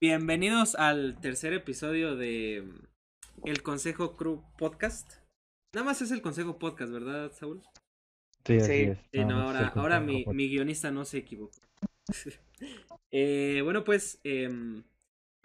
[0.00, 2.64] Bienvenidos al tercer episodio de
[3.44, 5.14] El Consejo Crew Podcast.
[5.74, 7.62] Nada más es el Consejo Podcast, ¿verdad, Saúl?
[8.46, 8.60] Sí, Sí.
[8.60, 8.98] así es.
[9.12, 11.58] Sí, Nada no, ahora, ahora mi, guionista no se equivocó.
[13.10, 14.82] Eh, bueno, pues, em,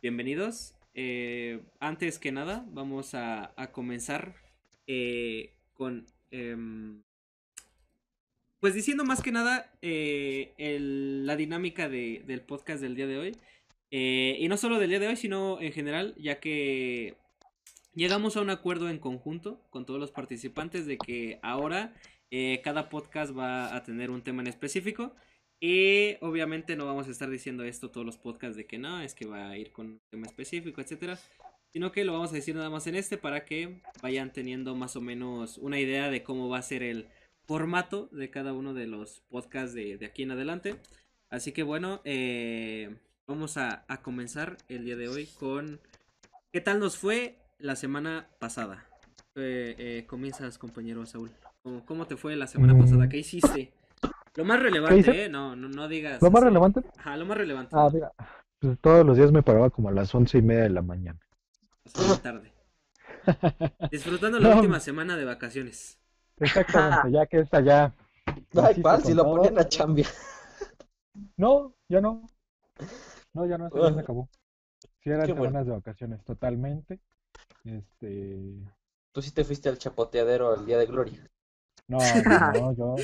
[0.02, 0.76] bienvenidos.
[0.95, 4.35] Eh, antes que nada, vamos a, a comenzar
[4.85, 6.05] eh, con...
[6.31, 7.02] em,
[8.59, 13.17] pues diciendo más que nada eh, el- la dinámica de- del podcast del día de
[13.17, 13.38] hoy.
[13.95, 17.15] Eh, y no solo del día de hoy, sino en general, ya que
[17.93, 21.93] llegamos a un acuerdo en conjunto con todos los participantes de que ahora
[22.31, 25.13] eh, cada podcast va a tener un tema en específico.
[25.59, 29.13] Y obviamente no vamos a estar diciendo esto todos los podcasts de que no, es
[29.13, 31.19] que va a ir con un tema específico, etcétera.
[31.71, 34.95] Sino que lo vamos a decir nada más en este para que vayan teniendo más
[34.95, 37.09] o menos una idea de cómo va a ser el
[37.45, 40.78] formato de cada uno de los podcasts de, de aquí en adelante.
[41.30, 42.95] Así que bueno, eh,
[43.27, 45.79] vamos a, a comenzar el día de hoy con
[46.52, 48.85] ¿Qué tal nos fue la semana pasada?
[49.35, 51.31] Eh, eh, comienzas, compañero Saúl.
[51.63, 52.79] ¿Cómo, cómo te fue la semana Mm.
[52.81, 53.09] pasada?
[53.09, 53.73] ¿Qué hiciste?
[54.35, 55.29] Lo más relevante, ¿eh?
[55.29, 56.21] No, no, no digas.
[56.21, 56.49] ¿Lo más así.
[56.49, 56.81] relevante?
[56.97, 57.75] Ajá, lo más relevante.
[57.75, 58.11] Ah, mira,
[58.59, 61.19] pues todos los días me paraba como a las once y media de la mañana.
[61.85, 62.51] Hasta la tarde.
[63.91, 64.55] Disfrutando la No.
[64.57, 65.97] última semana de vacaciones.
[66.39, 67.94] Exactamente, ya que está ya.
[68.51, 68.75] ¿cuál?
[68.83, 70.07] con Si lo ponían a chambear.
[71.38, 72.27] No, ya no.
[73.34, 74.30] No, ya no, ya se acabó.
[75.00, 75.45] Sí, eran Qué bueno.
[75.45, 77.00] semanas de vacaciones, totalmente.
[77.64, 78.64] Este.
[79.12, 81.30] Tú sí te fuiste al chapoteadero el día de Gloria.
[81.88, 81.98] No,
[82.53, 82.95] no, no, yo.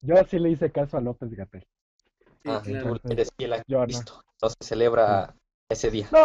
[0.00, 1.66] Yo sí le hice caso a López Gatel.
[2.42, 2.98] Sí, ah, claro.
[2.98, 3.84] tú eres fiel a Yo no.
[3.84, 4.22] Cristo.
[4.42, 5.34] No se celebra
[5.68, 6.08] ese día.
[6.12, 6.24] No,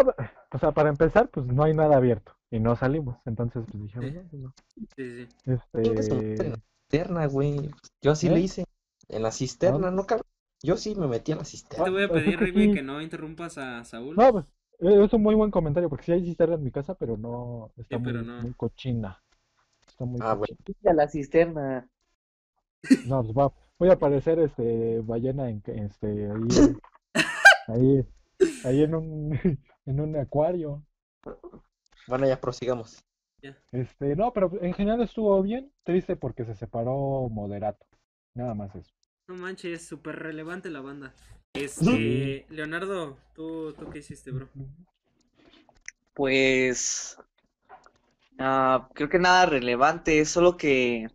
[0.52, 2.34] o sea, para empezar, pues no hay nada abierto.
[2.50, 3.18] Y no salimos.
[3.26, 4.54] Entonces, pues dijimos, no, no.
[4.96, 5.28] Sí, sí.
[5.46, 5.94] Este.
[5.94, 6.58] la
[6.90, 7.72] cisterna, güey.
[8.02, 8.32] Yo así ¿Eh?
[8.32, 8.66] le hice.
[9.10, 10.28] En la cisterna, ¿no, cabrón?
[10.64, 11.90] Yo sí me metí en la Te cisterna.
[11.92, 12.74] voy a pues es pedir, que Rigby, sí.
[12.76, 14.16] que no interrumpas a Saúl.
[14.16, 14.46] No, pues
[14.80, 17.72] eh, es un muy buen comentario porque sí hay cisterna en mi casa, pero no
[17.78, 18.42] está Sí, pero muy, no.
[18.42, 19.24] muy cochina.
[19.88, 20.56] Está muy Ah, bueno.
[20.58, 20.92] cochina.
[20.92, 21.90] a la cisterna.
[23.06, 26.48] No, pues va- voy a parecer este ballena en que- este ahí
[27.68, 28.06] ahí
[28.66, 29.32] ahí en un
[29.86, 30.84] en un acuario.
[32.08, 33.04] Bueno, ya prosigamos.
[33.72, 37.86] Este, no, pero en general estuvo bien, triste porque se separó Moderato.
[38.34, 38.94] Nada más eso.
[39.28, 41.14] No manches, es súper relevante la banda.
[41.54, 44.50] Este, Leonardo, ¿tú, ¿tú qué hiciste, bro?
[46.14, 47.16] Pues
[48.40, 51.08] ah, creo que nada relevante, solo que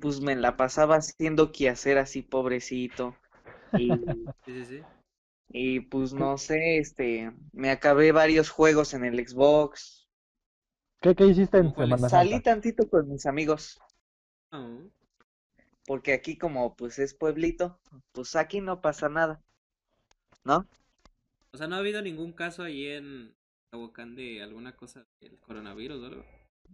[0.00, 3.16] pues me la pasaba haciendo quehacer así pobrecito.
[3.74, 4.84] Y, Sí, sí, sí.
[5.50, 10.08] y pues no sé, este, me acabé varios juegos en el Xbox.
[11.02, 12.00] ¿Qué, qué hiciste en ¿Cuál es?
[12.00, 12.42] Semana Salí Santa?
[12.42, 13.78] tantito con mis amigos,
[14.52, 14.90] Oh,
[15.86, 17.78] porque aquí como pues es pueblito,
[18.12, 19.40] pues aquí no pasa nada.
[20.44, 20.66] ¿No?
[21.52, 23.34] O sea, ¿no ha habido ningún caso ahí en
[23.70, 26.24] Tehuacán de alguna cosa del coronavirus o algo?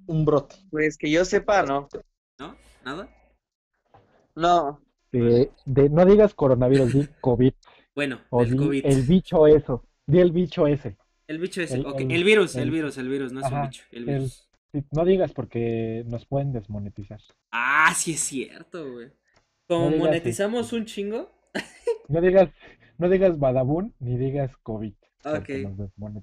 [0.07, 0.57] Un brote.
[0.71, 1.89] Pues que yo sepa, ¿no?
[2.39, 2.57] ¿No?
[2.85, 3.09] ¿Nada?
[4.37, 4.81] No,
[5.11, 5.51] de,
[5.91, 7.53] no digas coronavirus, di COVID.
[7.95, 8.87] Bueno, O di COVID.
[8.87, 9.85] el bicho eso.
[10.07, 10.97] Di el bicho ese.
[11.27, 11.75] El bicho ese.
[11.77, 13.83] el- ok, el- el virus, el el- virus, el virus, no es un Ajá, bicho,
[13.91, 14.48] el el- virus.
[14.93, 17.21] No digas porque nos pueden desmonetizar.
[17.51, 19.11] Ah, sí es cierto, güey.
[19.67, 20.77] Como No monetizamos este.
[20.77, 21.31] un chingo,
[22.09, 22.51] No digas,
[22.99, 24.95] no digas Badabun ni digas COVID.
[25.25, 25.49] Ok.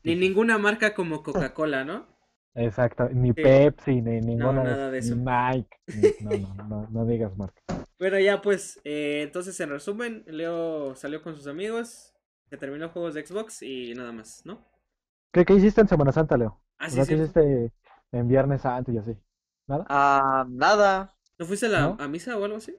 [0.04, 2.08] ni ninguna marca como Coca-Cola, ¿no?
[2.56, 3.34] Exacto, ni Sí.
[3.34, 5.16] Pepsi, ni ninguna nada de ni eso.
[5.16, 5.78] Nike.
[5.88, 7.62] ni- no, no, no, no digas marca.
[8.00, 12.14] Bueno, ya pues, eh, entonces en resumen, Leo salió con sus amigos,
[12.50, 14.66] se terminó juegos de Xbox y nada más, ¿no?
[15.32, 16.62] ¿Qué, qué hiciste en Semana Santa, Leo?
[16.78, 17.14] Ah, sí, ¿qué sí.
[17.16, 17.72] hiciste
[18.16, 19.16] en Viernes Santo y así?
[19.68, 19.86] ¿Nada?
[19.90, 21.16] ah, nada.
[21.38, 21.98] ¿No fuiste a la ¿No?
[22.00, 22.76] a misa o algo así?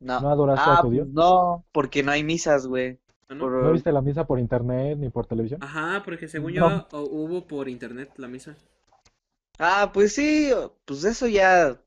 [0.00, 0.20] No.
[0.20, 1.08] ¿No adoraste a Ah, tu Dios?
[1.08, 2.98] no, porque no hay misas, güey.
[3.28, 3.40] ¿Ah, no?
[3.40, 5.60] Por- ¿No viste la misa por internet ni por televisión?
[5.62, 6.86] Ajá, porque según No.
[6.88, 8.54] yo hubo por internet la misa.
[9.58, 10.50] Ah, pues sí,
[10.84, 11.80] pues eso ya,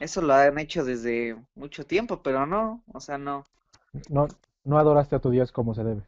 [0.00, 3.44] eso lo han hecho desde mucho tiempo, pero no, o sea, no.
[4.10, 4.26] No,
[4.64, 6.02] no adoraste a tu Dios como se debe.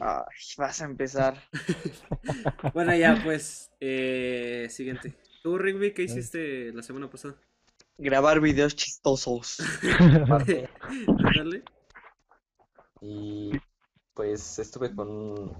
[0.00, 0.24] Ay,
[0.58, 1.34] vas a empezar.
[2.72, 5.14] Bueno, ya pues, eh, siguiente.
[5.42, 7.34] ¿Tú, Rigby, qué hiciste la semana pasada?
[7.98, 9.58] Grabar videos chistosos.
[10.22, 10.68] Aparte,
[11.24, 11.64] Ándale.
[13.00, 13.50] Y
[14.14, 15.08] pues estuve con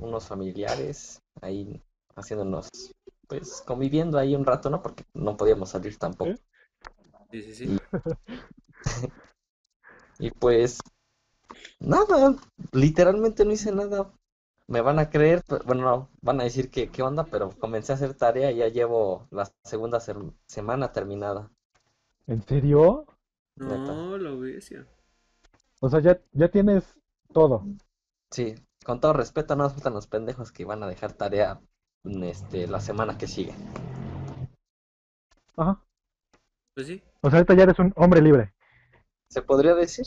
[0.01, 1.83] unos familiares ahí
[2.15, 2.69] haciéndonos,
[3.27, 4.83] pues conviviendo ahí un rato, ¿no?
[4.83, 6.31] Porque no podíamos salir tampoco.
[6.31, 6.39] ¿Eh?
[7.33, 7.79] Sí, sí, sí.
[10.19, 10.79] Y pues
[11.81, 12.37] nada,
[12.71, 14.13] literalmente no hice nada.
[14.73, 17.93] Me van a creer, pero- bueno, no, van a decir que qué onda, pero comencé
[17.93, 20.17] a hacer tarea y ya llevo la segunda ser-
[20.47, 21.51] semana terminada.
[22.27, 23.05] ¿En serio?
[23.57, 24.87] No, lo bestia.
[25.81, 26.97] O sea, ya, ya tienes
[27.35, 27.67] todo.
[28.31, 28.55] Sí,
[28.87, 31.61] con todo respeto, no nos gustan los pendejos que van a dejar tarea
[32.05, 33.55] este, la semana que sigue.
[35.55, 35.79] Ajá.
[36.75, 37.03] Pues sí.
[37.21, 38.55] O sea, ahorita ya eres un hombre libre.
[39.29, 40.07] ¿Se podría decir?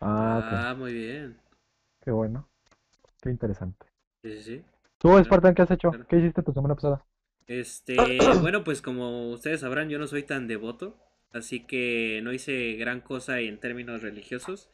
[0.00, 0.52] Ah, ok.
[0.52, 1.36] Ah, muy bien.
[2.00, 2.48] Qué bueno.
[3.24, 3.86] Qué interesante.
[4.22, 4.62] Sí, sí, sí.
[4.98, 5.88] ¿Tú, Spartan, qué has hecho?
[5.88, 6.06] claro.
[6.06, 7.02] ¿Qué hiciste tu semana pasada?
[7.46, 7.96] Este,
[8.42, 10.98] bueno, pues como ustedes sabrán, yo no soy tan devoto,
[11.32, 14.68] así que no hice gran cosa en términos religiosos.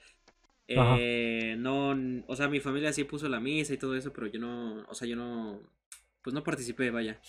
[0.67, 4.41] Eh, no, o sea, mi familia sí puso la misa y todo eso, pero yo
[4.41, 5.61] no, o sea, yo no,
[6.21, 7.21] pues no participé, vaya.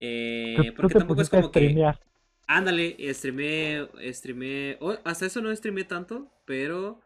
[0.00, 1.82] Eh, porque tampoco es como que,
[2.46, 7.00] ándale, streamé, streamé, oh, hasta eso no streamé tanto, pero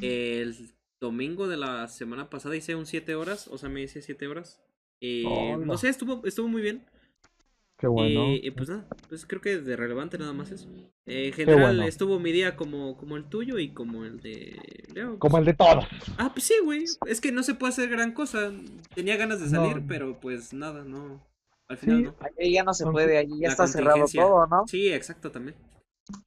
[0.00, 0.54] el
[1.00, 4.60] domingo de la semana pasada hice un 7 horas, o sea, me hice 7 horas.
[5.26, 5.64] Hola.
[5.64, 6.84] no sé, estuvo, estuvo muy bien.
[7.78, 8.32] Qué bueno.
[8.32, 10.68] Y, y pues nada, pues creo que de relevante nada más eso.
[11.06, 11.82] Eh, en general bueno.
[11.84, 14.60] estuvo mi día como, como el tuyo y como el de
[14.92, 15.18] Leo.
[15.20, 15.40] Como pues.
[15.42, 15.84] el de todos.
[16.16, 16.84] Ah, pues sí, güey.
[17.06, 18.52] Es que no se puede hacer gran cosa.
[18.96, 19.84] Tenía ganas de salir, No.
[19.86, 21.24] pero pues nada, no.
[21.68, 22.16] Al final Sí, no.
[22.40, 24.66] Ahí ya no se puede, ahí ya La está cerrado todo, ¿no?
[24.66, 25.54] Sí, exacto también.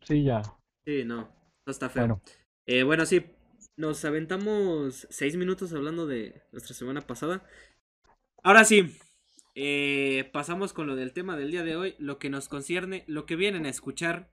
[0.04, 0.42] Sí, ya.
[0.86, 1.28] Sí, no.
[1.66, 2.04] No está feo.
[2.04, 2.22] Bueno,
[2.66, 3.26] Eh, bueno, sí.
[3.82, 7.44] Nos aventamos seis minutos hablando de nuestra semana pasada.
[8.44, 8.96] Ahora sí.
[9.56, 11.96] eh, pasamos con lo del tema del día de hoy.
[11.98, 14.30] Lo que nos concierne, lo que vienen a escuchar.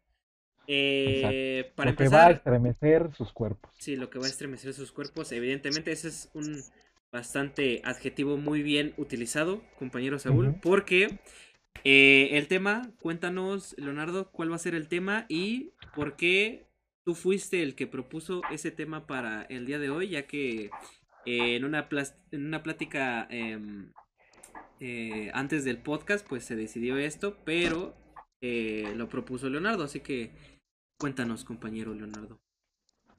[0.67, 3.71] Eh, para lo que va a empezar, estremecer sus cuerpos.
[3.79, 5.33] sí, lo que va a estremecer sus cuerpos.
[5.33, 6.61] Evidentemente, ese es un
[7.11, 11.21] bastante adjetivo muy bien utilizado, compañero Saúl, porque
[11.85, 16.68] eh, el tema, cuéntanos, Leonardo, cuál va a ser el tema y por qué
[17.09, 20.71] tú fuiste el que propuso ese tema para el día de hoy, ya que
[21.25, 21.89] eh, en, una
[22.33, 23.95] en una plática em,
[24.79, 27.97] eh, antes del podcast, pues se decidió esto, pero
[28.43, 30.33] eh, lo propuso Leonardo, así que
[30.99, 32.39] cuéntanos, compañero Leonardo.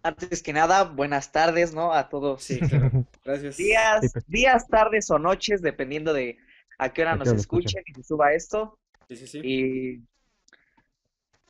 [0.04, 1.92] Antes que nada, buenas tardes, ¿no?
[1.92, 2.44] A todos.
[2.44, 2.92] Sí, claro.
[3.26, 3.58] Gracias.
[3.58, 4.28] Días, pues.
[4.28, 6.38] días, tardes o noches, dependiendo de
[6.78, 8.78] a qué hora nos escuchen y se suba esto.
[9.08, 9.42] Sí, sí, sí.
[9.44, 10.04] Y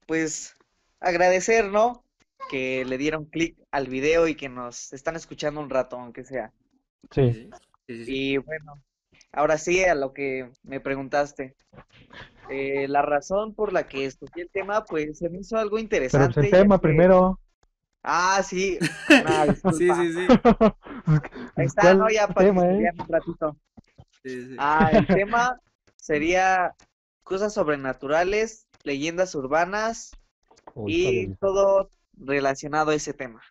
[0.06, 0.56] pues
[1.01, 2.06] agradecer, ¿no?
[2.50, 6.51] Que le dieron clic al video y que nos están escuchando un rato, aunque sea.
[7.12, 7.33] Sí.
[7.33, 7.50] Sí,
[7.88, 8.12] sí, sí, sí.
[8.33, 8.74] Y bueno,
[9.31, 11.56] ahora sí a lo que me preguntaste.
[12.50, 15.83] Eh, la razón por la que escogí el tema, pues se me hizo algo Pero
[15.83, 16.33] interesante.
[16.33, 17.39] pues el tema que- primero.
[18.01, 18.80] Ah, sí.
[19.09, 20.27] Una Sí, sí, sí.
[21.56, 22.09] Ahí está, ¿Cuál ¿no?
[22.09, 22.92] Ya para tema, que eh?
[22.97, 23.57] un ratito.
[24.24, 24.56] Sí, sí.
[24.57, 25.59] Ah, el tema
[25.97, 26.74] sería
[27.24, 30.12] cosas sobrenaturales, leyendas urbanas
[30.88, 33.42] y todo relacionado a ese tema.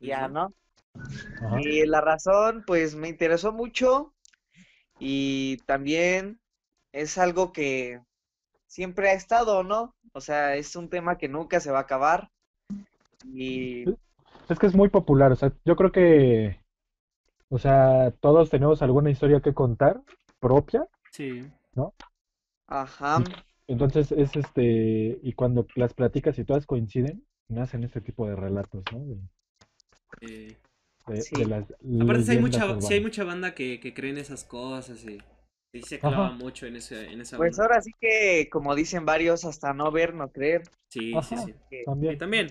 [0.00, 0.28] Ya.
[0.28, 0.52] ¿no?
[0.94, 1.60] Ajá.
[1.60, 4.12] Y la razón, pues me interesó mucho
[4.98, 6.40] y también
[6.92, 8.00] es algo que
[8.66, 9.94] siempre ha estado, ¿no?
[10.12, 12.30] O sea, es un tema que nunca se va a acabar
[13.24, 13.84] y
[14.48, 16.60] Es que es muy popular, o sea, yo creo que,
[17.48, 20.00] o sea, todos tenemos alguna historia que contar
[20.40, 21.42] propia, Sí.
[22.66, 23.22] ajá,
[23.66, 28.82] entonces es este, y cuando las platicas y todas coinciden, nacen este tipo de relatos,
[28.92, 28.98] ¿no?
[29.00, 29.16] De,
[30.22, 30.56] eh,
[31.06, 31.36] de- Sí.
[31.36, 31.64] de las
[32.00, 35.18] Aparte, sí hay mucha, sí hay mucha banda que, que cree en esas cosas y,
[35.72, 36.08] y se Ajá.
[36.08, 39.90] clava mucho en, ese, en esa pues ahora sí que, como dicen varios, hasta no
[39.90, 40.62] ver, no creer.
[40.90, 41.44] Sí, sí, Ajá.
[41.44, 41.54] sí.
[41.70, 42.48] que También, también.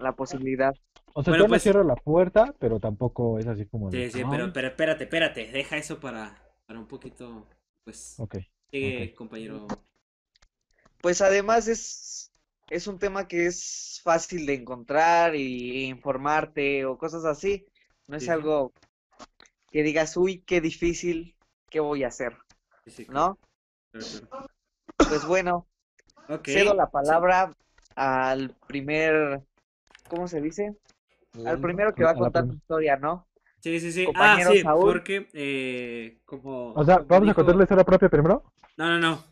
[0.00, 0.74] la posibilidad.
[1.16, 4.10] O sea, Bueno, yo no pues- cierro la puerta, pero tampoco es así como de,
[4.10, 5.50] Sí, sí, pero, pero espérate, espérate.
[5.52, 7.46] Deja eso para, para un poquito.
[7.84, 8.16] Pues.
[8.18, 8.38] Ok,
[8.70, 9.14] Sigue, ok.
[9.16, 9.66] compañero.
[11.00, 12.32] Pues además es,
[12.70, 17.66] es un tema que es fácil de encontrar y informarte o cosas así.
[18.06, 18.32] No es Sí, sí.
[18.32, 18.72] algo
[19.70, 21.36] que digas, uy, qué difícil,
[21.70, 22.36] ¿qué voy a hacer?
[22.84, 23.38] Sí, sí, claro, ¿No?
[23.92, 24.28] claro.
[25.08, 25.66] Pues bueno,
[26.44, 27.52] cedo la palabra
[27.96, 29.42] al primer,
[30.08, 30.76] ¿cómo se dice?
[31.44, 33.26] Al primero que va a A contar tu historia, ¿no?
[33.60, 34.06] Sí, sí, sí.
[34.14, 34.92] Ah, Compañero sí, Saúl.
[34.92, 36.74] porque eh, como.
[36.74, 38.44] O sea, como ¿vamos a dijo- contar la historia propia primero?
[38.76, 39.24] No, no, no.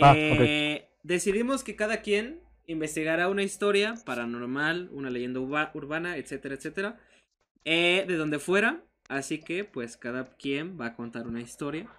[0.00, 2.40] Ah, Eh, Decidimos que cada quien
[2.70, 7.00] investigará una historia paranormal, una leyenda urba- urbana, etcétera, etcétera,
[7.64, 8.84] eh, de donde fuera.
[9.08, 11.90] Así que, pues, cada quien va a contar una historia.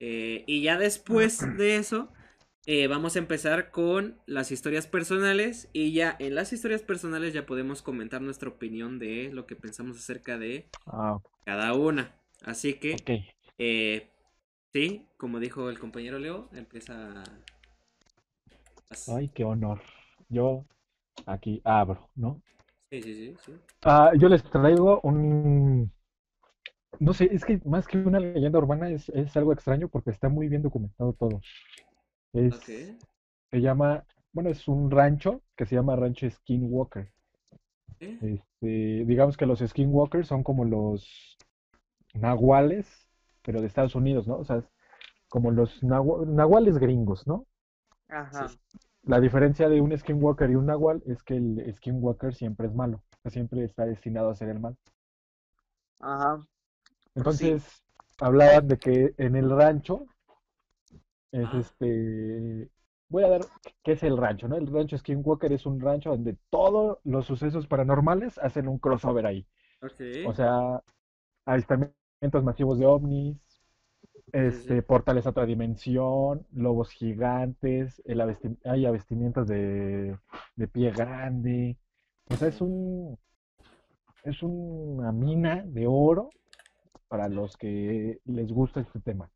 [0.00, 2.12] Eh, y ya después de eso,
[2.66, 5.68] eh, vamos a empezar con las historias personales.
[5.72, 9.98] Y ya en las historias personales ya podemos comentar nuestra opinión de lo que pensamos
[9.98, 12.14] acerca de Ah, cada una.
[12.44, 12.96] Así que,
[13.58, 14.10] eh,
[14.72, 17.22] sí, como dijo el compañero Leo, empieza.
[18.90, 19.80] As- Ay, qué honor.
[20.32, 20.64] Yo
[21.26, 22.42] aquí abro, ¿no?
[22.90, 23.52] Sí, sí, sí, sí.
[23.84, 25.90] Ah, yo les traigo un...
[27.00, 30.28] No sé, es que más que una leyenda urbana es, es algo extraño porque está
[30.30, 31.40] muy bien documentado todo.
[32.34, 32.68] Es, Ok.
[33.50, 37.12] se llama, bueno, es un rancho que se llama Rancho Skinwalker.
[38.00, 38.18] ¿Eh?
[38.22, 41.36] Este, digamos que los skinwalkers son como los
[42.14, 42.86] nahuales,
[43.42, 44.38] pero de Estados Unidos, ¿no?
[44.38, 44.64] O sea,
[45.28, 47.46] como los nahua- nahuales gringos, ¿no?
[48.08, 48.48] Ajá.
[48.48, 48.58] Sí.
[49.04, 53.02] La diferencia de un skinwalker y un nahual es que el skinwalker siempre es malo,
[53.26, 54.76] siempre está destinado a hacer el mal.
[56.00, 56.40] Ajá.
[57.14, 57.82] Entonces,
[58.20, 60.06] hablaban de que en el rancho
[61.32, 61.58] es Ah.
[61.58, 62.70] este.
[63.08, 63.40] Voy a dar
[63.82, 64.56] qué es el rancho, ¿no?
[64.56, 69.46] El rancho Skinwalker es un rancho donde todos los sucesos paranormales hacen un crossover ahí.
[70.26, 70.82] O sea,
[71.44, 73.36] avistamientos masivos de ovnis,
[74.32, 78.20] este, portales a otra dimensión, lobos gigantes, el
[78.64, 80.16] hay avistamientos de,
[80.56, 81.76] de pie grande.
[82.30, 83.18] O sea, es un
[84.24, 86.30] es una mina de oro
[87.08, 89.30] para los que les gusta este tema.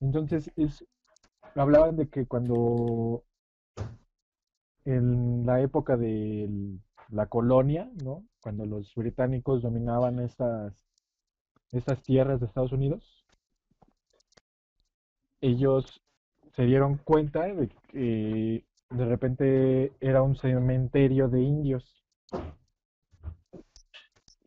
[0.00, 0.84] Entonces, es,
[1.54, 3.24] hablaban de que cuando
[4.84, 6.48] en la época de
[7.10, 8.24] la colonia, ¿no?
[8.42, 10.84] Cuando los británicos dominaban estas,
[11.72, 13.17] estas tierras de Estados Unidos,
[15.40, 16.00] ellos
[16.54, 22.04] se dieron cuenta de que de repente era un cementerio de indios.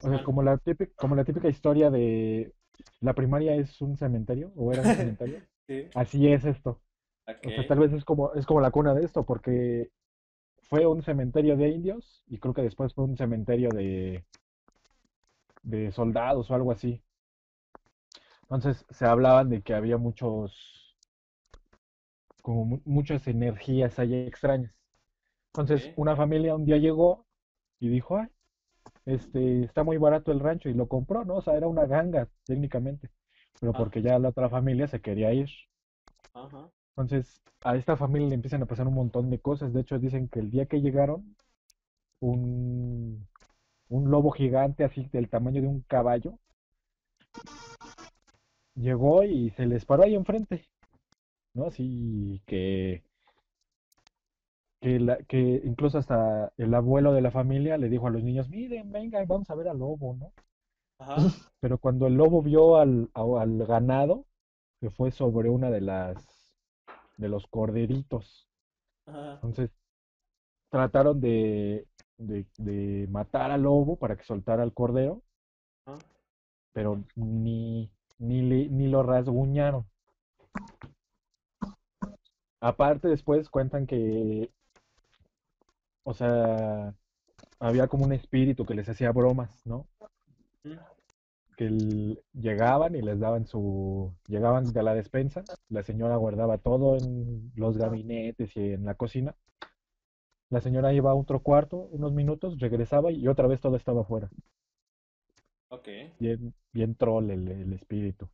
[0.04, 2.54] O sea, como la típica, como la típica historia de
[3.02, 5.40] la primaria es un cementerio o era un cementerio.
[5.68, 5.88] Sí.
[5.96, 6.82] Así es esto.
[7.28, 7.68] O sea, Ok.
[7.68, 9.90] tal vez es como, es como la cuna de esto, porque
[10.70, 14.24] fue un cementerio de indios y creo que después fue un cementerio de,
[15.64, 17.02] de soldados o algo así.
[18.44, 20.81] Entonces se hablaban de que había muchos,
[22.42, 24.74] como mu- muchas energías ahí extrañas.
[25.54, 27.26] Entonces una familia un día llegó
[27.80, 28.28] y dijo, ay,
[29.06, 31.38] este, está muy barato el rancho y lo compró, ¿no?
[31.38, 33.12] O sea, era una ganga técnicamente,
[33.60, 35.50] pero porque ya la otra familia se quería ir.
[36.34, 36.72] Ajá.
[36.96, 39.74] Entonces, a esta familia le empiezan a pasar un montón de cosas.
[39.74, 41.36] De hecho, dicen que el día que llegaron,
[42.22, 43.28] un,
[43.90, 46.40] un lobo gigante, así del tamaño de un caballo,
[48.76, 50.66] llegó y se les paró ahí enfrente,
[51.54, 51.66] ¿no?
[51.68, 53.04] Así que,
[54.82, 58.50] que, la, que incluso hasta el abuelo de la familia le dijo a los niños,
[58.50, 60.32] miren, venga, vamos a ver al lobo, ¿no?
[61.00, 61.18] Ajá.
[61.60, 64.26] Pero cuando el lobo vio al, al ganado,
[64.80, 66.18] que fue sobre una de las
[67.18, 68.48] de los corderitos.
[69.06, 69.34] Ajá.
[69.36, 69.70] Entonces
[70.70, 71.86] trataron de,
[72.18, 75.22] de, de matar al lobo para que soltara al cordero,
[76.74, 79.86] pero ni, ni, le- ni lo rasguñaron.
[82.62, 84.50] Aparte, después cuentan que,
[86.04, 86.96] o sea,
[87.60, 89.88] había como un espíritu que les hacía bromas, ¿no?
[91.56, 96.98] Que el- llegaban y les daban su, llegaban de la despensa, la señora guardaba todo
[96.98, 99.36] en los gabinetes y en la cocina.
[100.52, 104.30] La señora iba a otro cuarto, unos minutos, regresaba y otra vez todo estaba afuera.
[105.70, 105.88] Ok.
[106.20, 108.30] Bien, bien troll el, el espíritu.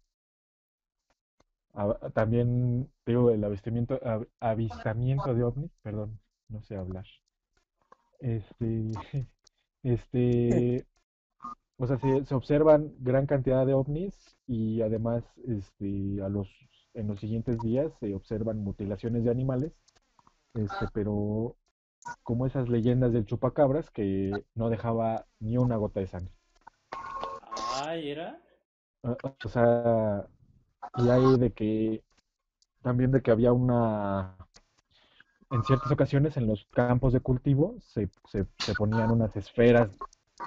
[1.77, 6.19] Ah, También, digo, el avistamiento, av- avistamiento de ovnis, perdón,
[6.49, 7.05] no sé hablar.
[8.19, 8.91] Este,
[9.83, 10.87] este,
[11.77, 16.49] o sea, se, se observan gran cantidad de ovnis y además, este, a los,
[16.95, 19.73] en los siguientes días se observan mutilaciones de animales,
[20.55, 21.57] este, pero
[22.23, 26.33] como esas leyendas del chupacabras que no dejaba ni una gota de sangre.
[27.67, 28.39] Ay, ¿era?
[29.03, 30.27] Ah, O sea,
[30.95, 32.03] y hay de que
[32.83, 34.37] también de que había una,
[35.49, 39.91] en ciertas ocasiones en los campos de cultivo se, se, se ponían unas esferas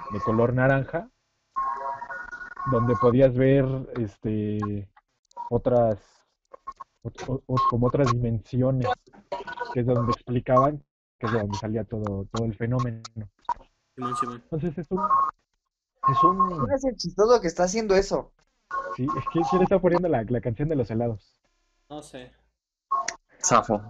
[0.09, 1.09] de color naranja
[2.65, 4.89] donde podías ver este
[5.49, 5.99] otras
[7.03, 8.89] ot- o- o- como otras dimensiones
[9.73, 10.83] que es donde explicaban
[11.19, 13.05] que es de donde salía todo, todo el fenómeno.
[13.97, 14.99] Entonces es un
[16.07, 18.31] es un ¿Quién es el chistoso que está haciendo eso?
[18.95, 21.39] Sí, es que quién está poniendo la, la canción de los helados.
[21.89, 22.31] No sé.
[23.43, 23.81] Zafo.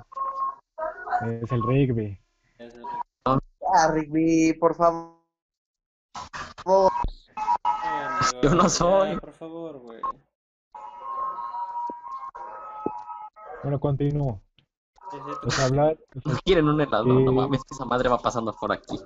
[1.41, 1.61] Es el.
[2.57, 2.83] Es el-
[3.73, 5.17] Ah, Rigby, por favor.
[7.63, 9.17] Ay, Yo no soy.
[9.19, 10.01] por favor, güey.
[13.63, 14.41] Bueno, continúo.
[15.43, 15.97] Pues hablar,
[16.45, 17.33] Quieren un helado, no Eh.
[17.33, 18.97] mames, esa madre va pasando por aquí.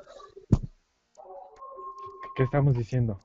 [2.35, 3.19] ¿qué estamos diciendo?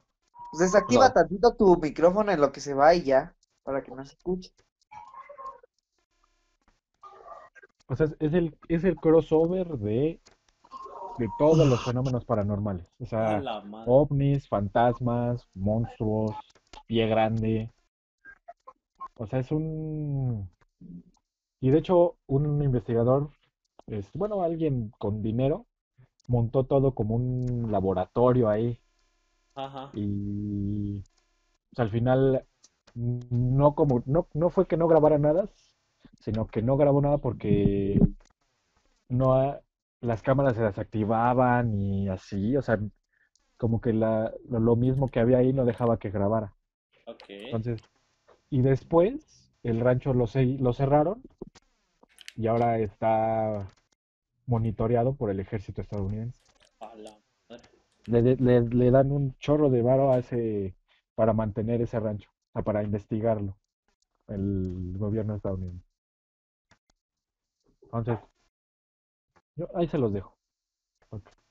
[0.50, 1.14] Pues desactiva No.
[1.14, 4.52] tantito tu micrófono en lo que se va y ya, para que no se escuche.
[7.88, 10.18] O sea, es- el, es el crossover de,
[11.18, 12.86] de todos los fenómenos paranormales.
[13.00, 13.44] O sea,
[13.86, 16.36] ovnis, fantasmas, monstruos,
[16.86, 17.70] pie grande.
[19.18, 20.50] O sea, es un...
[21.60, 23.30] Y de hecho, un investigador,
[23.86, 25.66] es, bueno, alguien con dinero,
[26.28, 28.78] montó todo como un laboratorio ahí.
[29.64, 29.90] Ajá.
[29.94, 32.44] Y o sea, al final
[32.94, 35.48] no como no, no fue que no grabara nada,
[36.20, 38.00] sino que no grabó nada porque
[39.08, 39.60] no
[40.00, 42.78] las cámaras se desactivaban y así, o sea,
[43.56, 46.54] como que la, lo, lo mismo que había ahí no dejaba que grabara.
[47.28, 47.82] Entonces,
[48.48, 51.22] y después el rancho lo, lo cerraron
[52.36, 53.68] y ahora está
[54.46, 56.40] monitoreado por el ejército estadounidense.
[58.06, 60.74] Le, le- le- dan un chorro de varo a ese
[61.14, 63.56] para mantener ese rancho, o sea, para investigarlo,
[64.28, 65.86] el gobierno estadounidense.
[67.82, 68.18] Entonces,
[69.56, 70.36] yo ahí se los dejo,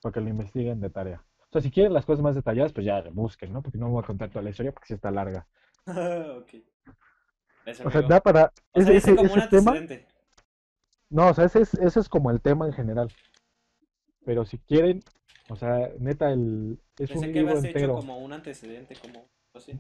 [0.02, 1.24] para que, lo investiguen de tarea.
[1.42, 3.62] O sea, si quieren las cosas más detalladas, pues ya busquen, ¿no?
[3.62, 5.48] Porque no voy a contar toda la historia porque sí está larga.
[5.88, 6.56] ok.
[7.66, 9.76] Eso, O sea, da para O ese, ese, ese tema.
[11.10, 13.12] No, o sea, ese es, ese es como el tema en general.
[14.26, 15.04] Pero si quieren,
[15.50, 17.96] o sea, neta, el, es Pensé un que libro habías hecho entero.
[17.96, 19.80] como un antecedente, como así.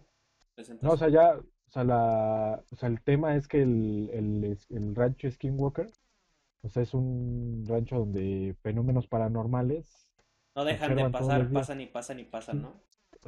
[0.81, 4.57] No, o sea, ya, o sea, la, o sea, el tema es que el, el,
[4.69, 5.88] el rancho Skinwalker,
[6.63, 10.09] o sea, es un rancho donde fenómenos paranormales,
[10.55, 12.73] no dejan de pasar, pasan y pasan y pasan, ¿no?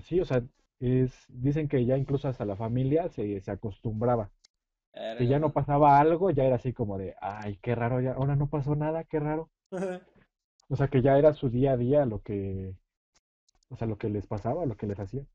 [0.03, 0.43] sí, o sea,
[0.79, 4.31] es, dicen que ya incluso hasta la familia se, se acostumbraba.
[5.17, 8.35] Que ya no pasaba algo, ya era así como de, ay, qué raro, ya, ahora
[8.35, 9.49] no pasó nada, qué raro.
[10.71, 12.73] O sea, que ya era su día a día lo que,
[13.69, 15.25] o sea, lo que les pasaba, lo que les hacía.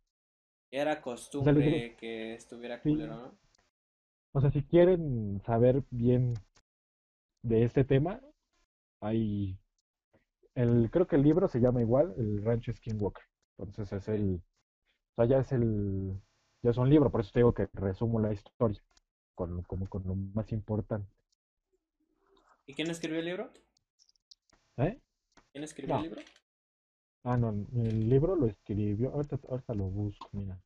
[0.71, 2.91] Era costumbre que estuviera Sí.
[2.91, 3.39] culero, ¿no?
[4.33, 6.35] O sea, si quieren saber bien
[7.43, 8.21] de este tema,
[9.01, 9.59] hay
[10.55, 13.23] el, creo que el libro se llama igual, El Rancho Skinwalker.
[13.59, 14.41] Entonces es el,
[15.13, 16.19] o sea, ya es el,
[16.63, 18.81] ya es un libro, por eso te digo que resumo la historia
[19.35, 21.09] con, como con lo más importante.
[22.67, 23.51] ¿Y quién escribió el libro?
[24.79, 25.01] ¿Eh?
[25.57, 25.97] ¿Quién escribió No.
[25.97, 26.23] el libro?
[27.25, 30.61] Ah, no, el libro lo escribió, ahorita, ahorita lo busco, mira.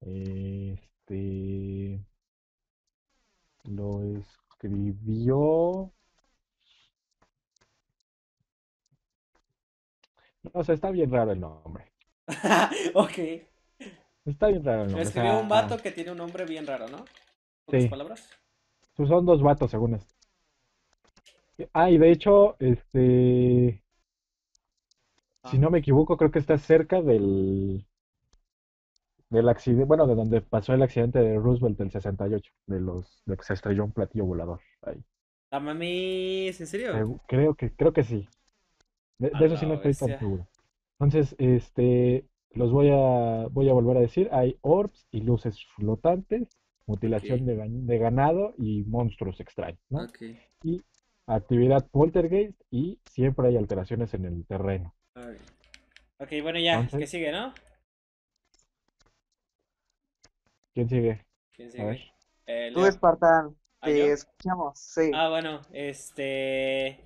[0.00, 2.00] Este,
[3.64, 5.92] lo escribió,
[10.52, 11.92] o sea, está bien raro el nombre.
[12.94, 13.18] ok.
[14.24, 15.08] Está bien raro el Lo nombre.
[15.08, 17.04] o escribió sea, un vato que tiene un nombre bien raro, ¿no?
[17.64, 17.86] ¿Pocas Sí.
[17.86, 18.28] palabras?
[18.94, 20.14] pues son dos vatos, según esto.
[21.72, 23.81] Ah, y de hecho, este,
[25.50, 25.60] si Ah.
[25.60, 27.84] no me equivoco, creo que está cerca del,
[29.30, 33.36] del accidente, bueno, de donde pasó el accidente de Roosevelt del 68, de los, de
[33.36, 35.02] que se estrelló un platillo volador ahí.
[35.50, 36.60] ¿La mamis?
[36.60, 37.20] ¿En serio?
[37.26, 38.28] Creo que, creo que sí.
[39.18, 40.46] De, eso sí no estoy tan seguro.
[40.98, 44.28] Entonces, este, los voy a, voy a volver a decir.
[44.32, 46.48] Hay orbs y luces flotantes,
[46.86, 49.78] mutilación de, gan- de ganado y monstruos extraños.
[50.62, 50.82] Y
[51.26, 54.94] actividad poltergeist y siempre hay alteraciones en el terreno.
[55.14, 57.52] Ok, bueno, ya, Entonces- ¿qué sigue, no?
[60.74, 61.26] ¿Quién sigue?
[61.52, 62.12] ¿Quién sigue?
[62.46, 62.86] Eh, Tú.
[62.86, 65.10] Espartán, ¿Ah, te escuchamos, sí.
[65.14, 66.98] Ah, bueno, este.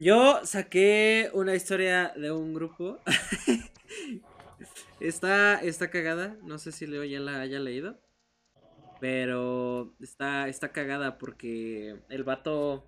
[0.00, 2.98] Yo saqué una historia de un grupo.
[5.00, 6.36] está, está cagada.
[6.42, 8.00] No sé si Leo ya la haya leído.
[9.00, 12.84] Pero está, está cagada porque el vato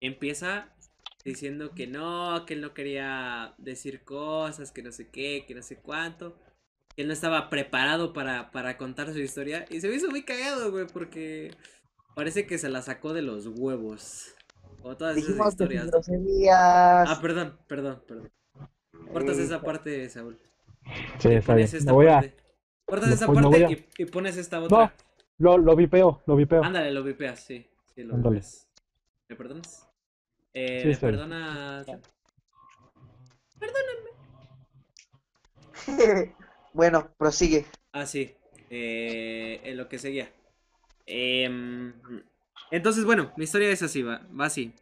[0.00, 0.73] empieza
[1.24, 5.62] diciendo que no, que él no quería decir cosas, que no sé qué, que no
[5.62, 6.36] sé cuánto.
[6.94, 9.64] Que él no estaba preparado para, para contar su historia.
[9.70, 11.50] Y se me hizo muy cagado, güey, porque
[12.14, 14.34] parece que se la sacó de los huevos.
[14.82, 15.90] O todas esas Dijimos historias.
[16.52, 18.30] Ah, perdón, perdón, perdón.
[19.12, 20.38] Cortas esa parte, Saúl.
[21.18, 21.66] Sí, Y está bien.
[21.66, 22.36] pones Me esta voy a, parte.
[22.84, 24.94] Cortas me- esa parte voy a- y, y pones esta otra.
[25.38, 26.62] lo, lo vipeo, lo vipeo.
[26.62, 27.66] Ándale, lo vipeas, sí.
[27.94, 28.36] Sí, lo Ándale.
[28.36, 28.68] vipeas.
[29.28, 29.88] ¿Me perdonas?
[30.54, 31.20] Eh, Sí, ¿Me está bien.
[31.20, 31.84] perdona?
[36.72, 37.66] bueno, prosigue.
[37.92, 38.34] Ah, sí.
[38.70, 40.32] Eh, en lo que seguía.
[41.06, 41.92] Em,
[42.70, 44.72] entonces, bueno, mi historia es así, va, va así.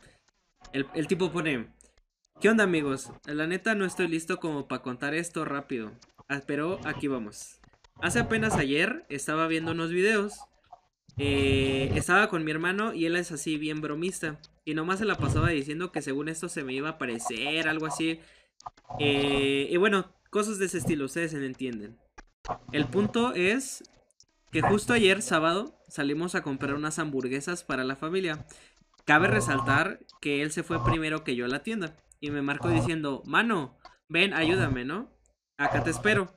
[0.72, 1.66] El, el tipo pone,
[2.40, 3.10] ¿qué onda amigos?
[3.26, 5.92] La neta no estoy listo como para contar esto rápido.
[6.28, 7.58] Ah, pero aquí vamos.
[8.00, 10.46] Hace apenas ayer estaba viendo unos videos.
[11.18, 14.38] Eh, estaba con mi hermano y él es así bien bromista.
[14.64, 17.86] Y nomás se la pasaba diciendo que según esto se me iba a aparecer, algo
[17.86, 18.20] así.
[18.98, 21.98] Eh, y bueno, cosas de ese estilo, ustedes se entienden.
[22.72, 23.84] El punto es
[24.50, 28.46] que justo ayer, sábado, salimos a comprar unas hamburguesas para la familia.
[29.04, 31.96] Cabe resaltar que él se fue primero que yo a la tienda.
[32.20, 33.76] Y me marcó diciendo, mano,
[34.08, 35.10] ven, ayúdame, ¿no?
[35.56, 36.32] Acá te espero.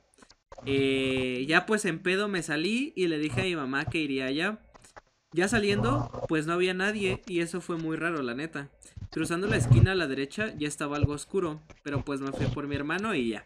[0.65, 4.25] Eh, ya pues en pedo me salí y le dije a mi mamá que iría
[4.25, 4.64] allá.
[5.35, 8.69] Ya saliendo, pues no había nadie y eso fue muy raro, la neta.
[9.11, 12.67] Cruzando la esquina a la derecha ya estaba algo oscuro, pero pues me fui por
[12.67, 13.45] mi hermano y ya.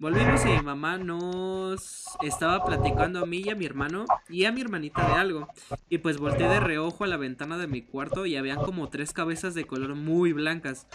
[0.00, 4.52] Volvimos y mi mamá nos estaba platicando a mí y a mi hermano y a
[4.52, 5.46] mi hermanita de algo.
[5.88, 9.12] Y pues volteé de reojo a la ventana de mi cuarto y habían como tres
[9.12, 10.88] cabezas de color muy blancas.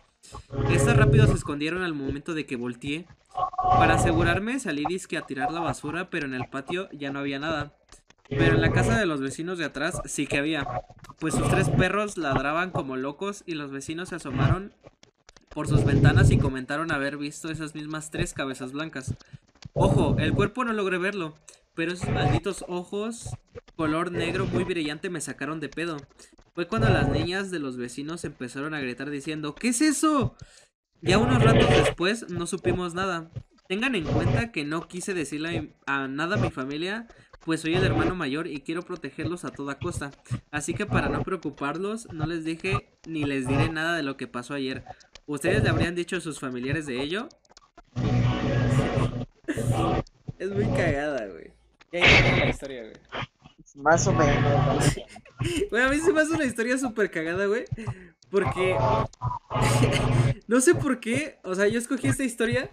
[0.69, 3.07] Estas rápido se escondieron al momento de que volteé.
[3.77, 7.39] Para asegurarme salí disque a tirar la basura, pero en el patio ya no había
[7.39, 7.77] nada.
[8.37, 10.67] Pero en la casa de los vecinos de atrás sí que había.
[11.19, 14.73] Pues sus tres perros ladraban como locos y los vecinos se asomaron
[15.49, 19.13] por sus ventanas y comentaron haber visto esas mismas tres cabezas blancas.
[19.73, 21.35] Ojo, el cuerpo no logré verlo,
[21.75, 23.29] pero esos malditos ojos
[23.75, 25.97] color negro muy brillante me sacaron de pedo.
[26.53, 30.35] Fue cuando las niñas de los vecinos empezaron a gritar diciendo ¿Qué es eso?
[31.01, 33.29] Ya unos ratos después no supimos nada.
[33.67, 37.07] Tengan en cuenta que no quise decirle a nada a mi familia,
[37.45, 40.11] pues soy el hermano mayor y quiero protegerlos a toda costa.
[40.51, 44.27] Así que para no preocuparlos, no les dije ni les diré nada de lo que
[44.27, 44.83] pasó ayer.
[45.25, 47.27] ¿Ustedes le habrían dicho a sus familiares de ello?
[50.39, 51.51] Es muy cagada, güey.
[51.91, 52.95] Ya ahí la historia, güey.
[53.75, 54.95] Más o menos.
[55.69, 57.65] Güey, a mí se me hace una historia súper cagada, güey.
[58.29, 58.75] Porque.
[60.47, 61.39] no sé por qué.
[61.43, 62.69] O sea, yo escogí esta historia.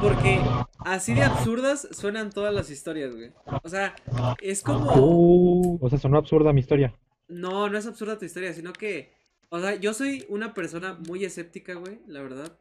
[0.00, 0.40] Porque
[0.80, 3.32] así de absurdas suenan todas las historias, güey.
[3.62, 3.94] O sea,
[4.40, 4.92] es como.
[4.94, 6.94] Uh, o sea, sonó absurda mi historia.
[7.28, 9.12] No, no es absurda tu historia, sino que.
[9.50, 12.58] O sea, yo soy una persona muy escéptica, güey, la verdad.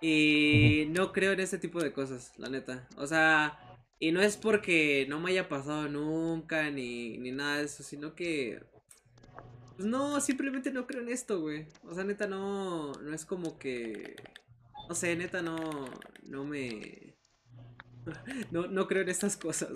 [0.00, 2.88] Y no creo en este tipo de cosas, la neta.
[2.96, 3.58] O sea,
[3.98, 8.14] y no es porque no me haya pasado nunca ni, ni nada de eso, sino
[8.14, 8.62] que...
[9.76, 11.66] Pues no, simplemente no creo en esto, güey.
[11.84, 14.16] O sea, neta, no, no es como que...
[14.88, 15.56] No sé, neta, no,
[16.24, 17.14] no me...
[18.50, 19.70] No, no creo en estas cosas.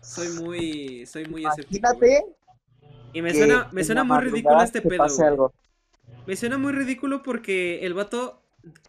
[0.00, 1.88] Soy muy, soy muy escéptico.
[1.88, 2.24] Imagínate
[3.12, 5.04] Y me suena, me en suena muy ridículo este te pedo.
[5.24, 5.52] algo.
[6.26, 8.42] Me suena muy ridículo porque el vato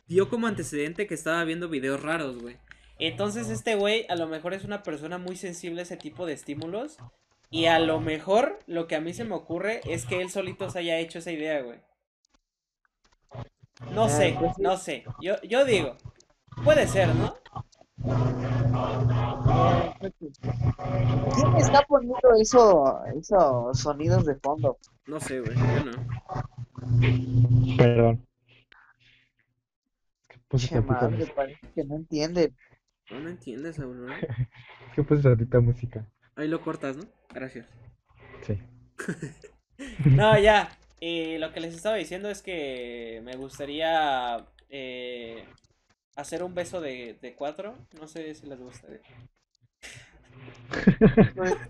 [0.07, 2.57] dio como antecedente que estaba viendo videos raros, güey.
[2.99, 6.33] Entonces este güey a lo mejor es una persona muy sensible a ese tipo de
[6.33, 6.97] estímulos.
[7.49, 10.71] Y a lo mejor lo que a mí se me ocurre es que él solito
[10.71, 11.79] se haya hecho esa idea, güey.
[13.91, 15.03] No Ah, sé, pues no sé.
[15.21, 15.95] Yo, yo digo,
[16.63, 17.35] puede ser, ¿no?
[21.35, 24.77] ¿Quién está poniendo eso, esos sonidos de fondo?
[25.07, 25.55] No sé, güey.
[25.55, 25.91] Yo no.
[27.77, 28.25] Perdón.
[30.27, 31.35] ¿Qué puse Che, tantita madre, música?
[31.35, 32.55] parece que no entienden.
[33.11, 34.17] No me entiendes, Aurora.
[34.95, 36.07] ¿Qué puse tantita música?
[36.35, 37.03] Ahí lo cortas, ¿no?
[37.33, 37.67] Gracias.
[38.41, 38.59] Sí.
[40.05, 40.69] No, ya.
[41.05, 45.43] Y lo que les estaba diciendo es que me gustaría eh,
[46.15, 47.75] hacer un beso de, de cuatro.
[47.99, 49.01] No sé si les gustaría.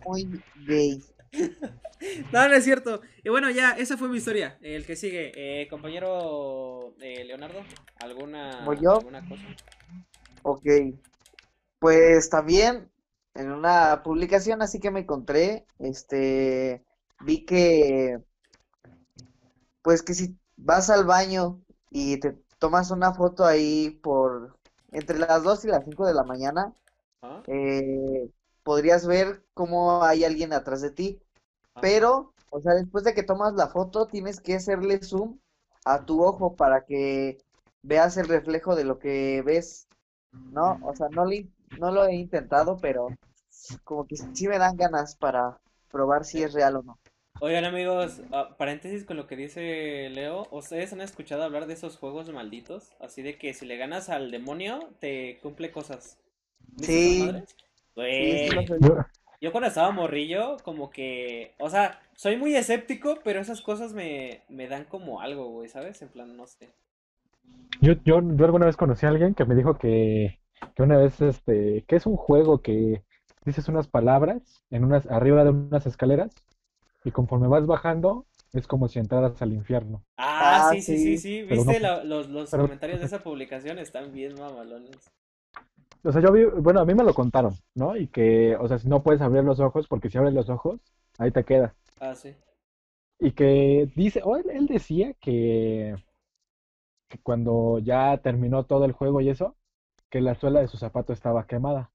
[0.06, 1.02] Muy gay.
[2.34, 3.02] No, no es cierto.
[3.24, 4.58] Y bueno, ya, esa fue mi historia.
[4.62, 7.64] El que sigue, eh, compañero eh, Leonardo,
[8.02, 9.44] ¿alguna, alguna cosa?
[10.44, 10.66] Ok.
[11.80, 12.92] Pues también
[13.36, 16.84] en una publicación así que me encontré, este,
[17.22, 18.20] vi que,
[19.84, 24.58] pues que si vas al baño y te tomas una foto ahí por
[24.92, 26.74] entre las 2 y las 5 de la mañana,
[27.22, 27.44] ¿Ah?
[27.48, 28.30] eh,
[28.64, 31.20] podrías ver cómo hay alguien atrás de ti.
[31.76, 31.82] Ah.
[31.82, 35.40] Pero, o sea, después de que tomas la foto, tienes que hacerle zoom
[35.86, 37.40] a tu ojo para que
[37.84, 39.88] veas el reflejo de lo que ves,
[40.32, 40.80] ¿no?
[40.84, 43.10] O sea, no, le- no lo he intentado, pero
[43.84, 45.60] como que sí me dan ganas para
[45.92, 47.00] probar si es real o no.
[47.40, 51.98] Oigan amigos, ah, paréntesis con lo que dice Leo, ¿ustedes han escuchado hablar de esos
[51.98, 52.94] juegos malditos?
[53.00, 56.18] Así de que si le ganas al demonio, te cumple cosas.
[56.78, 57.20] ¿Viste esas
[57.96, 58.50] Sí.
[59.42, 64.42] yo cuando estaba morrillo, como que, o sea, soy muy escéptico, pero esas cosas me,
[64.50, 66.02] me dan como algo, güey, ¿sabes?
[66.02, 66.70] En plan, no sé.
[67.82, 70.40] yo, yo, yo alguna vez conocí a alguien que me dijo que,
[70.76, 73.04] que una vez, este, que es un juego que
[73.46, 76.34] dices unas palabras en unas, arriba de unas escaleras
[77.04, 80.04] y conforme vas bajando es como si entraras al infierno.
[80.18, 81.42] Ah, Ah, sí, sí, sí, sí.
[81.44, 83.80] ¿viste no- la- los, los pero- comentarios de esa publicación?
[83.80, 84.96] Están bien mamalones.
[86.04, 87.96] O sea, yo vi, bueno, a mí me lo contaron, ¿no?
[87.96, 90.82] Y que, o sea, si no puedes abrir los ojos, porque si abres los ojos,
[91.18, 91.74] ahí te quedas.
[92.00, 92.36] Ah, sí.
[93.20, 95.96] Y que dice, o él, él decía que,
[97.08, 99.56] que cuando ya terminó todo el juego y eso,
[100.10, 101.90] que la suela de su zapato estaba quemada.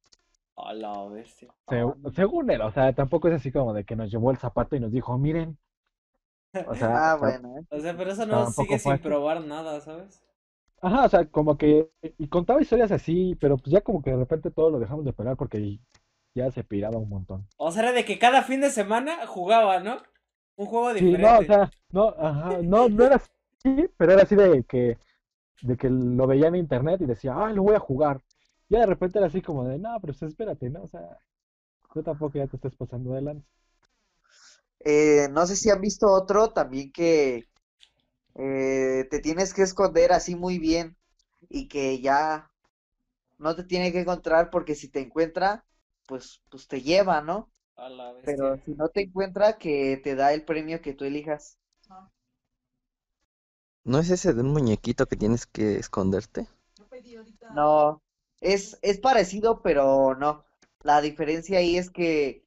[0.65, 1.55] A la bestia.
[1.69, 1.85] Se-
[2.17, 4.81] según él, o sea, tampoco es así como de que nos llevó el zapato y
[4.81, 5.57] nos dijo, miren.
[6.65, 7.67] O sea, Ah, o sea, bueno, ¿eh?
[7.71, 9.01] O sea, pero eso no Tampoco sigue sin así.
[9.01, 10.23] probar nada, ¿sabes?
[10.83, 14.17] ajá, o sea, como que, y contaba historias así, pero pues ya como que de
[14.19, 15.79] repente todo lo dejamos de pegar porque
[16.35, 17.47] ya se piraba un montón.
[17.57, 20.03] O sea, era de que cada fin de semana jugaba, ¿no?
[20.57, 21.19] Un juego Sí, diferente.
[21.19, 24.99] no, o sea, no, ajá, no, no era así, pero era así de que,
[25.63, 28.23] de que lo veía en internet y decía, ay, lo voy a jugar.
[28.71, 30.83] Ya de repente era así como de, no, pero pues espérate, ¿no?
[30.83, 31.19] O sea,
[31.93, 33.47] tú tampoco ya te estés pasando de lanza.
[34.81, 37.49] Eh, no sé si han visto otro también que
[38.37, 40.97] eh, te tienes que esconder así muy bien
[41.49, 42.51] y que ya
[43.39, 45.65] no te tiene que encontrar porque si te encuentra,
[46.07, 47.51] pues, pues te lleva, ¿no?
[47.77, 48.35] A la bestia.
[48.37, 51.59] Pero si no te encuentra, que te da el premio que tú elijas.
[53.85, 56.47] ¿No es ese de un muñequito que tienes que esconderte?
[57.55, 58.01] No,
[58.41, 60.45] es, es parecido, pero no.
[60.83, 62.45] La diferencia ahí es que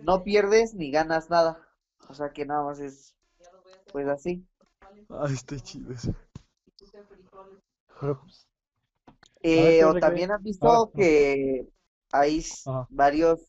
[0.00, 1.60] no pierdes ni ganas nada.
[2.08, 3.14] O sea que nada más es,
[3.92, 4.46] pues así.
[5.08, 5.94] Ay, está chido.
[8.00, 8.46] Pero, pues,
[9.42, 11.68] Eh, o también has visto que
[12.12, 12.42] hay
[12.88, 13.40] varios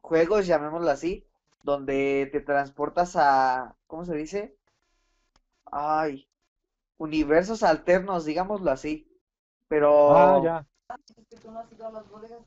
[0.00, 1.26] juegos, llamémoslo así,
[1.62, 4.56] donde te transportas a, ¿cómo se dice?
[5.72, 6.28] Ay,
[6.98, 9.08] universos alternos, digámoslo así.
[9.68, 10.66] Pero Ah, ya.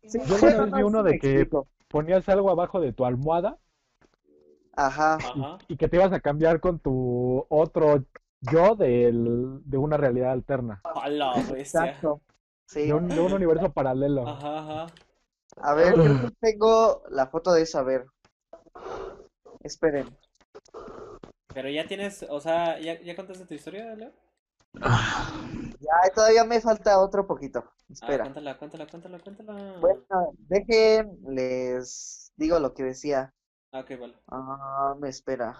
[0.07, 1.49] Sí, Yo una vi no, uno de que
[1.87, 3.57] ponías algo abajo de tu almohada
[4.75, 5.15] Ajá.
[5.15, 5.57] Ajá.
[5.67, 8.03] y que te ibas a cambiar con tu otro
[8.41, 11.59] yo del, de una realidad alterna, A la bestia.
[11.59, 12.21] Exacto.
[12.67, 12.87] Sí.
[12.87, 14.27] de un, de un universo paralelo.
[14.27, 14.87] Ajá, ajá.
[15.61, 18.05] A ver, creo que tengo la foto de eso, a ver.
[19.63, 20.07] Esperen.
[21.53, 24.11] Pero ya tienes, o sea, ¿ya, ya contaste tu historia, Leo?
[25.85, 27.63] Ya, todavía me falta otro poquito.
[28.01, 28.23] Ah, Espera.
[28.23, 29.55] cuéntala, cuéntala, cuéntala, cuéntala.
[29.81, 33.33] Bueno, dejen, les digo lo que decía.
[33.71, 34.15] Ah, ok, vale.
[34.27, 35.55] Ah, me espera.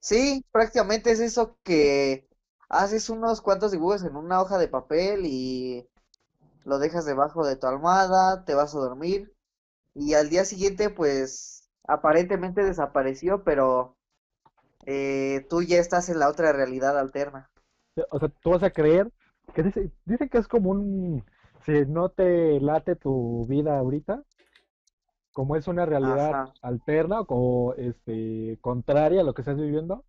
[0.00, 2.28] Sí, prácticamente es eso que
[2.68, 5.88] haces unos cuantos dibujos en una hoja de papel y
[6.64, 9.34] lo dejas debajo de tu almohada, te vas a dormir
[9.94, 13.95] y al día siguiente pues aparentemente desapareció, pero
[14.86, 17.50] eh, tú ya estás en la otra realidad alterna.
[18.10, 19.10] O sea, tú vas a creer
[19.54, 21.24] que dice, dice que es como un,
[21.64, 24.22] si no te late tu vida ahorita,
[25.32, 26.54] como es una realidad Ajá.
[26.62, 30.04] alterna o como, este, contraria a lo que estás viviendo,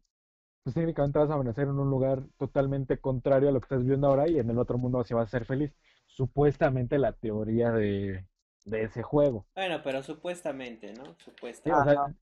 [0.63, 4.07] pues técnicamente vas a amanecer en un lugar totalmente contrario a lo que estás viviendo
[4.07, 5.73] ahora y en el otro mundo así vas a ser feliz.
[6.07, 8.25] Supuestamente la teoría de,
[8.65, 9.45] de ese juego.
[9.55, 11.03] Bueno, pero supuestamente, ¿no?
[11.05, 11.73] Sí, Supuestamente.
[11.73, 12.15] o sea, Ajá.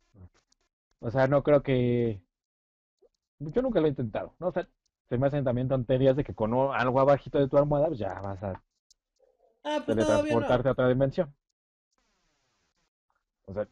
[0.99, 2.21] o sea, no creo que...
[3.39, 4.48] Yo nunca lo he intentado, ¿no?
[4.48, 4.67] O sea,
[5.10, 8.13] se me hacen también tonterías de que con algo abajito de tu almohada pues ya
[8.21, 8.62] vas a
[9.63, 10.69] Ah, pues teletransportarte no.
[10.69, 11.34] a otra dimensión.
[13.45, 13.67] O sea,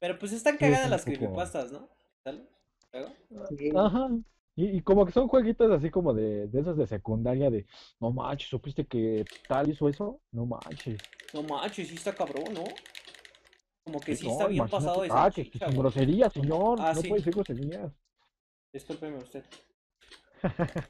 [0.00, 1.88] Pero pues están es cagadas las poco- creepypastas, ¿no?
[2.24, 2.46] ¿Sale?
[2.92, 3.12] ¿Luego?
[3.56, 3.70] Sí.
[3.76, 4.08] ajá.
[4.56, 7.66] Y, y como que son jueguitos así como de, de esos de secundaria de,
[8.00, 10.20] no manches, ¿supiste que tal hizo eso?
[10.32, 10.98] No manches.
[11.32, 12.64] No manches, sí está cabrón, ¿no?
[13.84, 15.78] Como que sí no, está bien pasado de Ah, que, que salchicha, sin güey.
[15.78, 16.78] grosería, señor.
[16.80, 17.08] Ah, no sí.
[17.08, 17.92] puede decir groserías.
[18.78, 19.44] Discúlpeme usted.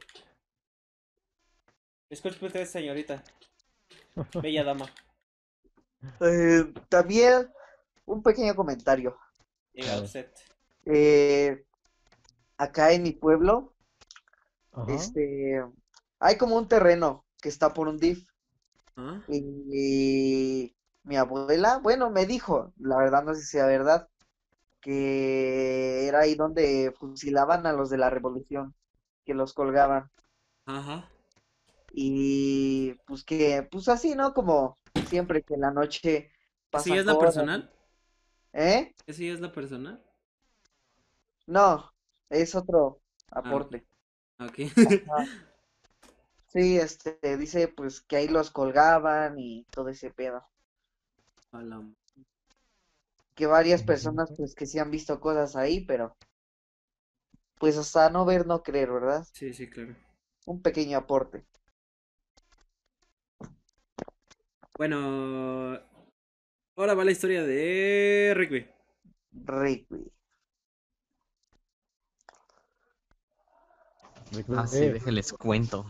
[2.11, 3.25] Disculpe usted, señorita.
[4.43, 4.85] Bella dama.
[6.21, 7.51] Eh, también
[8.05, 9.17] un pequeño comentario.
[9.73, 10.31] Diga usted.
[10.85, 11.65] Eh,
[12.59, 13.75] acá en mi pueblo,
[14.73, 14.93] Ajá.
[14.93, 15.65] este,
[16.19, 18.29] hay como un terreno que está por un DIF
[18.97, 19.23] ¿Ah?
[19.29, 24.11] y mi abuela, bueno, me dijo, la verdad no sé si sea verdad,
[24.89, 28.75] que era ahí donde fusilaban a los de la revolución,
[29.25, 30.11] que los colgaban
[30.67, 31.09] Ajá.
[31.93, 34.33] y pues que, pues así, ¿no?
[34.35, 36.31] Como siempre que en la noche
[36.73, 37.71] ¿Esa ya pasan es la cosas, personal?
[38.53, 38.95] ¿eh?
[39.07, 40.01] ¿Esa ya es la personal?
[41.49, 41.93] No,
[42.31, 43.01] es otro
[43.43, 43.73] Ah, ok.
[43.73, 43.85] aporte.
[44.41, 44.59] Ok.
[46.49, 50.43] Sí, este, dice pues que ahí los colgaban y todo ese pedo.
[53.39, 56.17] Que varias personas pues que sí han visto cosas ahí, pero
[57.61, 59.25] pues hasta no ver, no creer, ¿verdad?
[59.33, 59.95] Sí, sí, claro.
[60.47, 61.47] Un pequeño aporte.
[64.77, 65.79] Bueno,
[66.75, 68.67] ahora va la historia de Rigby.
[69.45, 70.11] Rigby.
[74.57, 75.87] Ah, sí, Eh, déjenles cuento.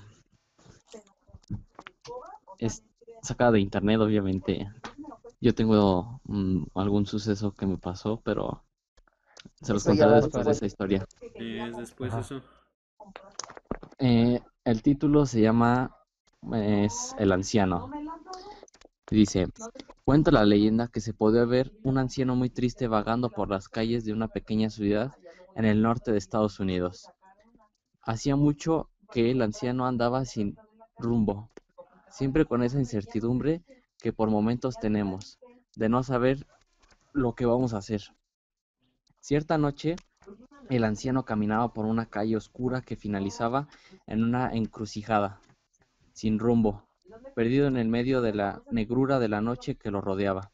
[2.58, 2.82] Es
[3.22, 4.68] sacada de internet, obviamente.
[5.40, 8.64] Yo tengo mm, algún suceso que me pasó, pero
[9.62, 11.06] se los contaré después de esa historia.
[11.34, 12.20] Es después Ajá.
[12.20, 12.42] eso.
[13.98, 15.94] Eh, el título se llama
[16.52, 17.90] es El anciano.
[19.10, 19.48] Dice,
[20.04, 24.04] cuenta la leyenda que se podía ver un anciano muy triste vagando por las calles
[24.04, 25.12] de una pequeña ciudad
[25.54, 27.08] en el norte de Estados Unidos.
[28.02, 30.56] Hacía mucho que el anciano andaba sin
[30.98, 31.48] rumbo,
[32.10, 33.62] siempre con esa incertidumbre
[34.00, 35.38] que por momentos tenemos,
[35.76, 36.46] de no saber
[37.12, 38.02] lo que vamos a hacer.
[39.20, 39.96] Cierta noche,
[40.70, 43.68] el anciano caminaba por una calle oscura que finalizaba
[44.06, 45.40] en una encrucijada,
[46.12, 46.84] sin rumbo,
[47.34, 50.52] perdido en el medio de la negrura de la noche que lo rodeaba.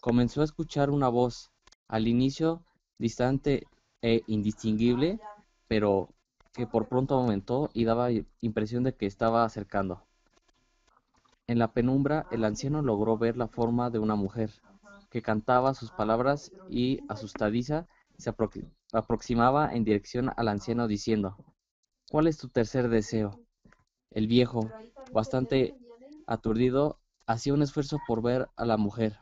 [0.00, 1.50] Comenzó a escuchar una voz,
[1.88, 2.62] al inicio
[2.98, 3.66] distante
[4.02, 5.20] e indistinguible,
[5.66, 6.08] pero
[6.52, 8.08] que por pronto aumentó y daba
[8.40, 10.07] impresión de que estaba acercando.
[11.48, 14.52] En la penumbra, el anciano logró ver la forma de una mujer,
[15.10, 21.36] que cantaba sus palabras y, asustadiza, se apro- aproximaba en dirección al anciano diciendo,
[22.10, 23.40] ¿Cuál es tu tercer deseo?
[24.10, 24.74] El viejo,
[25.12, 25.76] bastante
[26.26, 29.18] aturdido, hacía un esfuerzo por ver a la mujer.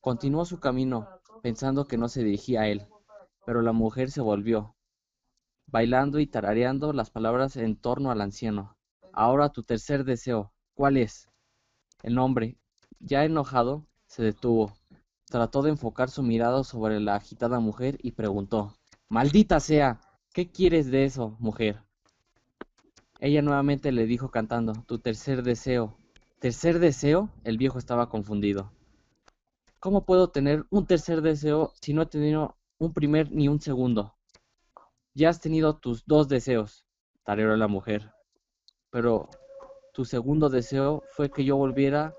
[0.00, 1.08] Continuó su camino,
[1.40, 2.86] pensando que no se dirigía a él,
[3.44, 4.74] pero la mujer se volvió,
[5.66, 8.76] bailando y tarareando las palabras en torno al anciano.
[9.12, 11.28] Ahora tu tercer deseo, ¿cuál es?
[12.02, 12.56] El hombre,
[13.00, 14.72] ya enojado, se detuvo.
[15.26, 18.78] Trató de enfocar su mirada sobre la agitada mujer y preguntó,
[19.10, 20.00] Maldita sea,
[20.32, 21.82] ¿qué quieres de eso, mujer?
[23.18, 25.98] Ella nuevamente le dijo cantando, Tu tercer deseo.
[26.38, 27.28] ¿Tercer deseo?
[27.44, 28.72] El viejo estaba confundido.
[29.80, 34.14] ¿Cómo puedo tener un tercer deseo si no he tenido un primer ni un segundo?
[35.12, 36.86] Ya has tenido tus dos deseos,
[37.22, 38.14] tareó la mujer.
[38.88, 39.28] Pero
[40.00, 42.14] tu segundo deseo fue que yo volviera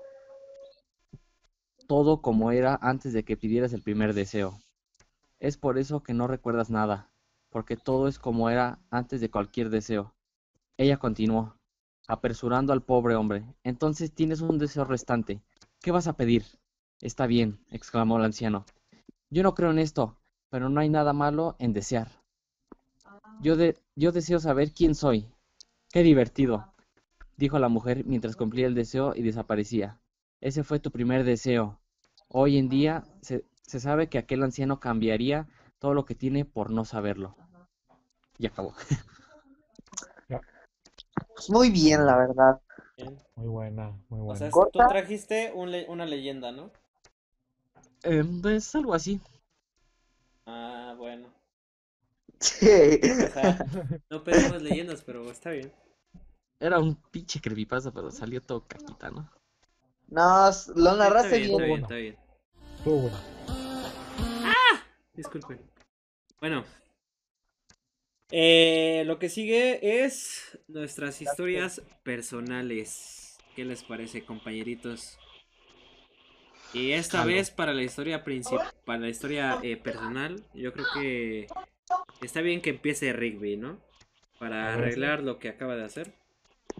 [1.88, 4.60] todo como era antes de que pidieras el primer deseo.
[5.40, 7.10] Es por eso que no recuerdas nada,
[7.50, 10.14] porque todo es como era antes de cualquier deseo.
[10.76, 11.56] Ella continuó,
[12.06, 13.42] apresurando al pobre hombre.
[13.64, 15.42] Entonces tienes un deseo restante.
[15.80, 16.44] ¿Qué vas a pedir?
[17.00, 18.64] Está bien, exclamó el anciano.
[19.28, 22.06] Yo no creo en esto, pero no hay nada malo en desear.
[23.40, 25.26] Yo, de- yo deseo saber quién soy.
[25.92, 26.71] Qué divertido,
[27.42, 29.98] dijo la mujer mientras cumplía el deseo y desaparecía.
[30.40, 31.80] Ese fue tu primer deseo.
[32.28, 35.48] Hoy en día se, se sabe que aquel anciano cambiaría
[35.80, 37.34] todo lo que tiene por no saberlo.
[38.38, 38.74] Y acabó.
[41.48, 42.60] Muy bien, la verdad.
[42.96, 43.18] Bien.
[43.34, 44.38] Muy buena, muy O buena.
[44.38, 46.70] sea, tú trajiste un le- una leyenda, ¿no?
[48.04, 49.20] Em, pues algo así.
[50.46, 51.26] Ah, bueno.
[52.40, 53.00] Sí.
[53.04, 53.62] O sea,
[54.10, 55.72] no pedimos leyendas, pero está bien.
[56.62, 59.28] Era un pinche creepypasta, pero salió todo caquita, ¿no?
[60.06, 60.44] No,
[60.76, 61.66] lo Está narraste bien, está bien.
[61.66, 62.16] bien, está bien.
[62.76, 63.20] Estuvo buena.
[65.12, 65.60] Disculpen.
[66.38, 66.64] Bueno.
[68.30, 73.38] Eh, lo que sigue es nuestras historias personales.
[73.56, 75.18] ¿Qué les parece, compañeritos?
[76.72, 81.48] Y esta vez para la historia principal, para la historia eh, personal, yo creo que
[82.20, 83.80] está bien que empiece Rigby, ¿no?
[84.38, 86.21] Para arreglar lo que acaba de hacer.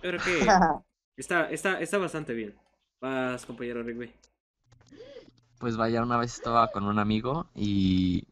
[0.02, 0.40] Yo creo que
[1.16, 2.54] está, está, está bastante bien.
[3.00, 4.12] Vas, compañero Rigby.
[5.58, 8.26] Pues vaya, una vez estaba con un amigo y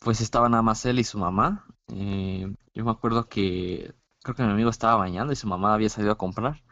[0.00, 1.66] pues estaba nada más él y su mamá.
[1.88, 5.88] Eh, yo me acuerdo que creo que mi amigo estaba bañando y su mamá había
[5.88, 6.62] salido a comprar.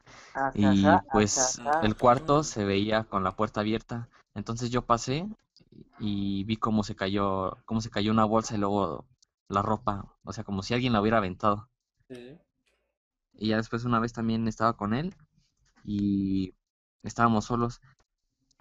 [0.55, 4.09] Y pues el cuarto se veía con la puerta abierta.
[4.35, 5.27] Entonces yo pasé
[5.99, 9.07] y vi cómo se cayó, cómo se cayó una bolsa y luego
[9.49, 10.15] la ropa.
[10.25, 11.69] O sea, como si alguien la hubiera aventado.
[13.37, 15.15] Y ya después una vez también estaba con él
[15.85, 16.55] y
[17.03, 17.81] estábamos solos.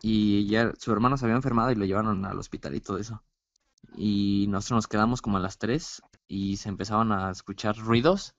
[0.01, 3.23] Y ya su hermano se había enfermado y lo llevaron al hospital y todo eso.
[3.95, 8.35] Y nosotros nos quedamos como a las 3 y se empezaban a escuchar ruidos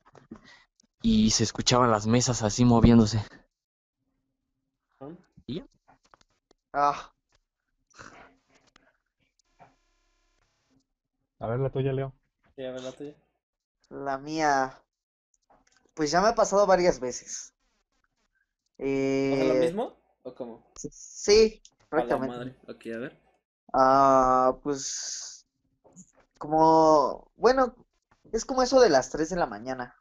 [1.03, 3.25] y se escuchaban las mesas así moviéndose.
[6.72, 7.11] Ah,
[11.38, 12.12] A ver la tuya, Leo.
[12.55, 13.14] Sí, a ver la tuya.
[13.90, 14.83] la mía.
[15.96, 17.52] Pues ya me ha pasado varias veces.
[19.28, 19.96] ¿O sea, lo Eh, mismo?
[20.24, 20.64] ¿O cómo?
[20.90, 21.62] sí,
[21.96, 22.28] A la prácticamente.
[22.28, 22.56] madre.
[22.68, 23.20] Ok, a ver.
[23.72, 25.46] Ah, pues
[26.38, 27.76] como, bueno,
[28.32, 29.96] es como eso de las 3 de la mañana,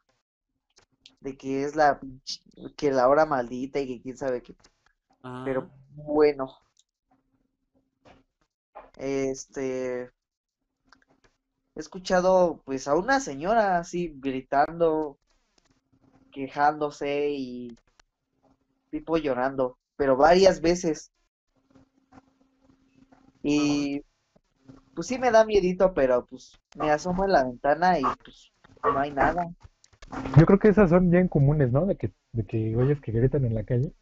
[1.20, 2.00] de que es la
[2.76, 4.56] que la hora maldita y que quién sabe qué,
[5.22, 6.58] Ah, pero bueno.
[8.96, 10.10] Este
[11.76, 15.18] he escuchado pues a una señora así gritando,
[16.36, 17.74] quejándose y
[18.90, 21.10] tipo llorando, pero varias veces.
[23.42, 24.02] Y
[24.94, 28.52] pues sí me da miedito, pero pues me asomo en la ventana y pues
[28.84, 29.46] no hay nada.
[30.36, 31.86] Yo creo que esas son bien comunes, ¿no?
[31.86, 33.94] De que, de que oyes que gritan en la calle.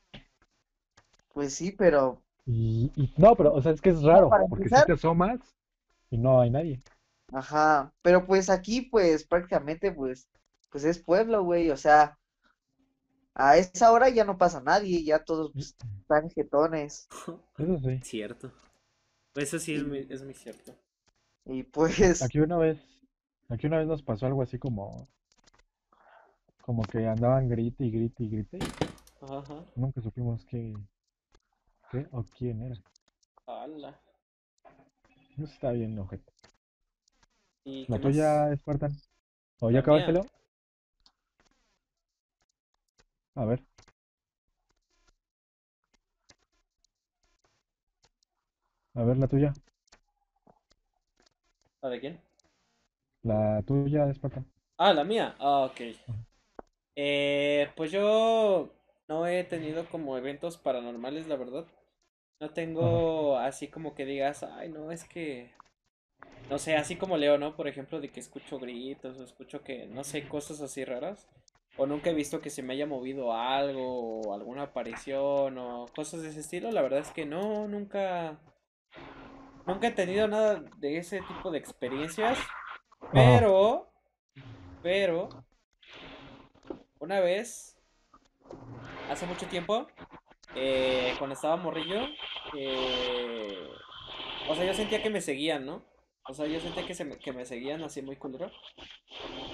[1.33, 4.85] Pues sí, pero Y, y no, pero, o sea, es que es raro, porque si
[4.87, 5.39] te asomas
[6.11, 6.83] y no hay nadie.
[7.33, 10.29] Ajá, pero pues aquí pues prácticamente pues
[10.71, 12.19] pues es pueblo, güey, o sea,
[13.35, 17.09] a esa hora ya no pasa nadie, ya todos pues, están jetones.
[17.59, 18.01] Eso sí.
[18.03, 18.53] Cierto.
[19.35, 20.75] Eso sí es muy, es muy cierto.
[21.45, 22.79] Y pues, Aquí una vez,
[23.49, 25.09] aquí una vez nos pasó algo así como,
[26.63, 28.59] como que andaban grite y grite y grite
[29.21, 29.65] Ajá.
[29.75, 30.73] nunca supimos qué,
[31.91, 32.77] qué o quién era.
[33.47, 34.01] Ala.
[35.37, 36.33] Eso está bien, ojete.
[37.65, 38.59] ¿Y ¿La tuya, más?
[38.61, 38.93] Spartan?
[39.59, 40.13] ¿O ya acabaste?
[43.37, 43.65] A ver.
[48.95, 49.53] A ver, la tuya.
[51.83, 52.21] ¿La de quién?
[53.25, 54.47] La tuya, Spartan.
[54.79, 55.35] Ah, la mía.
[55.41, 55.81] Ah, ok.
[56.97, 58.71] Eh, pues yo
[59.09, 61.67] no he tenido como eventos paranormales, la verdad.
[62.41, 65.51] No tengo así como que digas, ay, no, es que,
[66.51, 67.57] no sé, así como Leo, ¿no?
[67.57, 71.29] Por ejemplo, de que escucho gritos o escucho que, no sé, cosas así raras.
[71.77, 76.23] O nunca he visto que se me haya movido algo o alguna aparición o cosas
[76.23, 76.71] de ese estilo.
[76.71, 78.39] La verdad es que no, nunca,
[79.67, 82.39] nunca he tenido nada de ese tipo de experiencias.
[83.13, 83.91] Pero,
[84.83, 85.29] pero,
[86.99, 87.77] una vez,
[89.11, 89.87] hace mucho tiempo,
[90.55, 92.01] eh, cuando estaba morrillo,
[92.57, 93.69] eh,
[94.49, 95.83] o sea, yo sentía que me seguían, ¿no?
[96.27, 98.51] O sea, yo sentía que, se me, que me seguían así muy culero.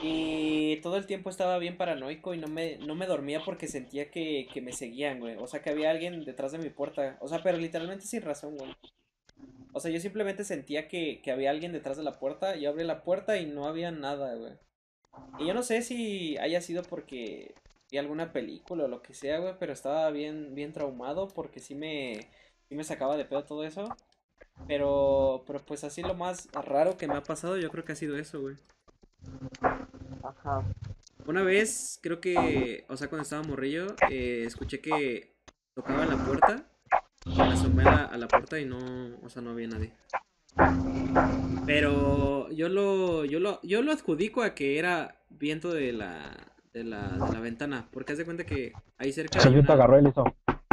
[0.03, 4.11] Y todo el tiempo estaba bien paranoico y no me, no me dormía porque sentía
[4.11, 5.37] que, que me seguían, güey.
[5.37, 7.19] O sea, que había alguien detrás de mi puerta.
[7.21, 8.73] O sea, pero literalmente sin razón, güey.
[9.73, 12.57] O sea, yo simplemente sentía que, que había alguien detrás de la puerta.
[12.57, 14.53] Yo abrí la puerta y no había nada, güey.
[15.39, 17.55] Y yo no sé si haya sido porque
[17.91, 21.75] vi alguna película o lo que sea, güey, pero estaba bien, bien traumado porque sí
[21.75, 22.29] me,
[22.69, 23.89] sí me sacaba de pedo todo eso.
[24.67, 27.97] Pero, pero pues así lo más raro que me ha pasado, yo creo que ha
[27.97, 28.57] sido eso, güey.
[30.23, 30.63] ajá.
[31.27, 35.37] Una vez, creo que, o sea, cuando estaba morrillo, eh, escuché que
[35.75, 36.65] tocaba la puerta.
[37.27, 38.79] y Me asomé a la, a la puerta y no,
[39.23, 39.93] o sea, no había nadie.
[41.67, 46.85] Pero yo lo, yo lo, yo lo adjudico a que era viento de la, de
[46.85, 47.89] la, de la ventana.
[47.91, 49.85] Porque haz de cuenta que ahí cerca El hay viento una...
[49.85, 50.25] agarró y hizo,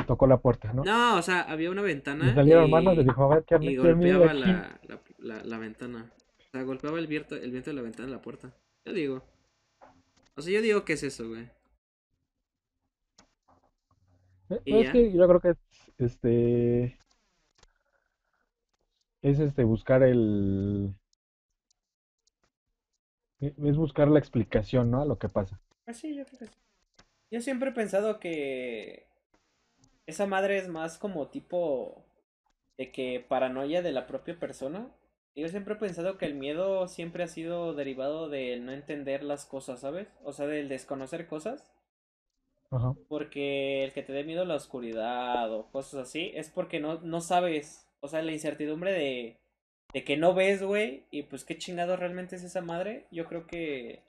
[0.08, 0.84] tocó la puerta, ¿no?
[0.84, 3.62] No, o sea, había una ventana salieron y, manos y le dijo, a ver, ¿quién,
[3.62, 6.12] y golpeaba la, la, la, la ventana.
[6.39, 8.51] O sea, golpeaba el viento, el viento de la ventana en la puerta.
[8.86, 9.24] Yo digo.
[10.36, 11.47] O sea, yo digo que es eso, güey.
[14.49, 15.58] Eh, no, es que yo creo que es,
[15.97, 16.97] este,
[19.22, 20.95] es este, buscar el,
[23.39, 25.01] es buscar la explicación, ¿no?
[25.01, 25.60] A lo que pasa.
[25.86, 26.51] Pues sí, yo creo que sí.
[27.30, 29.08] Yo siempre he pensado que
[30.08, 32.03] esa madre es más como tipo
[32.78, 34.89] de que paranoia de la propia persona.
[35.36, 39.45] Yo siempre he pensado que el miedo siempre ha sido derivado del no entender las
[39.45, 40.08] cosas, ¿sabes?
[40.24, 41.72] O sea, del desconocer cosas.
[42.72, 42.95] Ajá.
[43.08, 46.99] Porque el que te dé miedo a la oscuridad o cosas así es porque no,
[47.01, 47.88] no sabes.
[48.01, 49.38] O sea, la incertidumbre de,
[49.93, 51.03] de que no ves, güey.
[51.12, 53.05] Y pues qué chingado realmente es esa madre.
[53.12, 54.03] Yo creo que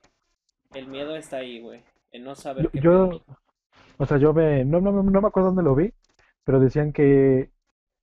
[0.74, 1.82] el miedo está ahí, güey.
[2.12, 3.22] En no saber Yo, qué yo.
[3.99, 5.92] O sea, yo me, no, no, no me acuerdo dónde lo vi,
[6.44, 7.51] pero decían que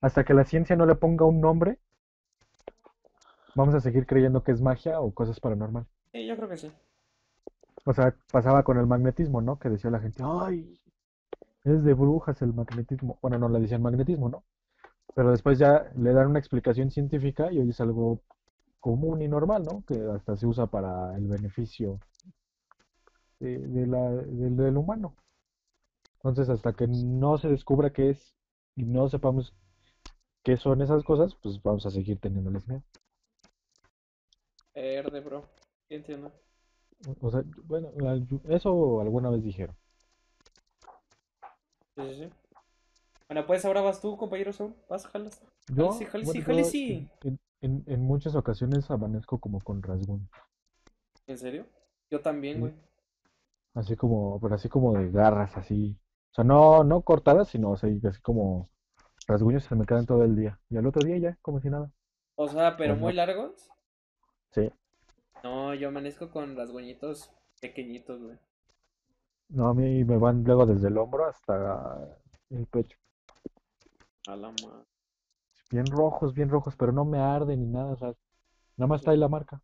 [0.01, 1.79] hasta que la ciencia no le ponga un nombre,
[3.55, 5.89] vamos a seguir creyendo que es magia o cosas paranormales.
[6.11, 6.71] Sí, yo creo que sí.
[7.85, 9.57] O sea, pasaba con el magnetismo, ¿no?
[9.57, 10.79] Que decía la gente, ay,
[11.63, 13.17] es de brujas el magnetismo.
[13.21, 14.43] Bueno, no le decían magnetismo, ¿no?
[15.15, 18.21] Pero después ya le dan una explicación científica y hoy es algo
[18.79, 19.83] común y normal, ¿no?
[19.87, 21.99] Que hasta se usa para el beneficio
[23.39, 25.15] de, de la, del humano.
[26.25, 28.33] Entonces, hasta que no se descubra qué es
[28.75, 29.53] y no sepamos
[30.43, 32.81] qué son esas cosas, pues vamos a seguir teniéndoles miedo.
[34.73, 35.43] Verde, bro.
[35.87, 36.31] Entiendo.
[37.21, 37.91] O sea, bueno,
[38.49, 39.75] eso alguna vez dijeron.
[41.95, 42.29] Sí, sí, sí.
[43.27, 44.73] Bueno, pues ahora vas tú, compañero Saúl.
[44.89, 45.39] Vas, jalas.
[45.67, 47.07] Yo, sí, jale, bueno, sí, jale, sí.
[47.21, 50.27] En, en, en muchas ocasiones amanezco como con rasguños,
[51.27, 51.67] ¿En serio?
[52.09, 52.59] Yo también, Sí.
[52.61, 52.73] güey.
[53.75, 55.95] así como, pero así como de garras, así.
[56.35, 58.69] O sea, no, no cortadas, sino así, así como
[59.25, 60.59] rasguños se me quedan todo el día.
[60.69, 61.89] Y al otro día ya, como si nada.
[62.35, 63.15] O sea, pero muy no.
[63.15, 63.69] largos.
[64.51, 64.69] Sí.
[65.45, 67.31] No, yo amanezco con rasguñitos
[67.61, 68.37] pequeñitos, güey.
[69.47, 72.19] No, a mí me van luego desde el hombro hasta
[72.49, 72.97] el pecho.
[74.27, 74.85] A la madre.
[75.71, 78.13] Bien rojos, bien rojos, pero no me arden ni nada, o sea,
[78.75, 79.61] nada más está ahí la marca.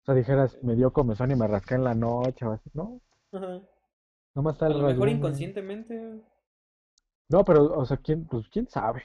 [0.00, 2.70] O sea, dijeras, me dio comezón y me rasqué en la noche o así.
[2.72, 3.02] No,
[3.32, 3.60] Ajá.
[4.34, 6.22] Nada más está A el lo mejor inconscientemente.
[7.28, 9.04] No, pero, o sea, quién, pues quién sabe.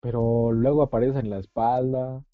[0.00, 2.24] Pero luego aparece en la espalda.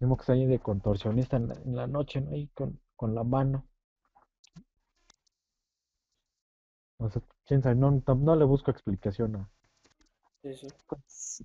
[0.00, 2.32] Mismo que está ahí de contorsionista en la, en la noche, ¿no?
[2.32, 3.66] Ahí con, con la mano.
[6.98, 9.50] O sea, quién sabe, no, no le busco explicación a...
[10.42, 10.68] Sí, sí.
[10.86, 11.42] Pues,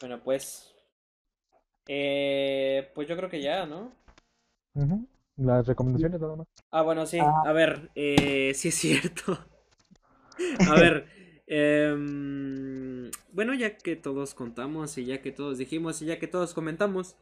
[0.00, 0.74] Bueno, pues.
[1.88, 3.92] Eh, pues yo creo que ya, ¿no?
[4.74, 5.06] Ujú,
[5.40, 6.46] Las recomendaciones nada más.
[6.70, 7.18] Ah, bueno, sí.
[7.18, 7.42] Ah.
[7.46, 9.38] A ver, eh, sí es cierto.
[10.70, 11.06] A ver,
[11.46, 16.52] em, bueno, ya que todos contamos y ya que todos dijimos y ya que todos
[16.52, 17.16] comentamos,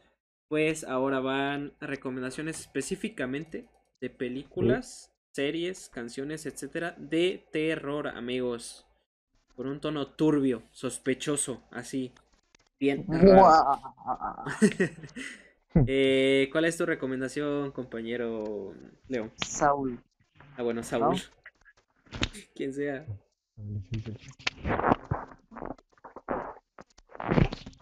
[0.49, 3.67] pues ahora van recomendaciones específicamente
[4.01, 8.85] de películas, series, canciones, etcétera, de terror, amigos.
[9.55, 12.13] Con un tono turbio, sospechoso, así.
[12.79, 13.05] Bien.
[13.07, 13.79] raro.
[15.87, 18.73] Eh, ¿cuál es tu recomendación, compañero
[19.07, 19.31] Leo?
[19.45, 20.01] Saúl.
[20.57, 21.15] Ah, bueno, Saúl.
[22.55, 23.05] Quien sea.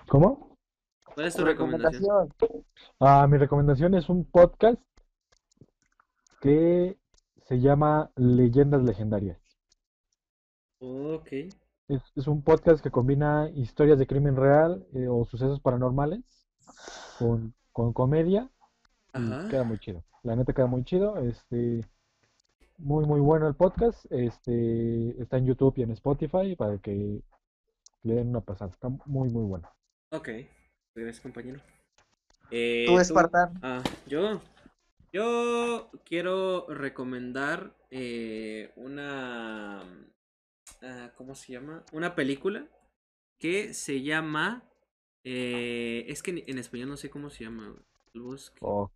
[0.08, 0.58] ¿Cómo?
[1.14, 2.02] ¿Cuál es tu Tu recomendación?
[2.04, 2.66] recomendación.
[3.00, 4.82] Ah, mi recomendación es un podcast
[6.42, 6.98] que
[7.48, 9.40] se llama Leyendas Legendarias.
[10.80, 11.28] Ok.
[11.88, 16.22] Es, es un podcast que combina historias de crimen real eh, o sucesos paranormales
[17.18, 18.50] con, con comedia
[19.14, 20.04] y queda muy chido.
[20.24, 21.20] La neta queda muy chido.
[21.20, 21.86] Este,
[22.80, 24.12] muy muy bueno el podcast.
[24.12, 27.22] Este, está en YouTube y en Spotify para que
[28.02, 28.72] le den una pasada.
[28.72, 29.72] Está muy muy bueno.
[30.10, 30.30] Ok.
[30.96, 31.60] Gracias, compañero.
[32.50, 33.54] Eh, Tú, Espartán.
[33.62, 34.42] Ah, yo.
[35.14, 39.84] Yo quiero recomendar eh, una.
[40.82, 41.84] ah, ¿cómo se llama?
[41.92, 42.66] Una película
[43.38, 44.64] que se llama.
[45.30, 47.76] Eh, es que en, en español no sé cómo se llama.
[48.14, 48.58] El bosque.
[48.62, 48.90] Oh,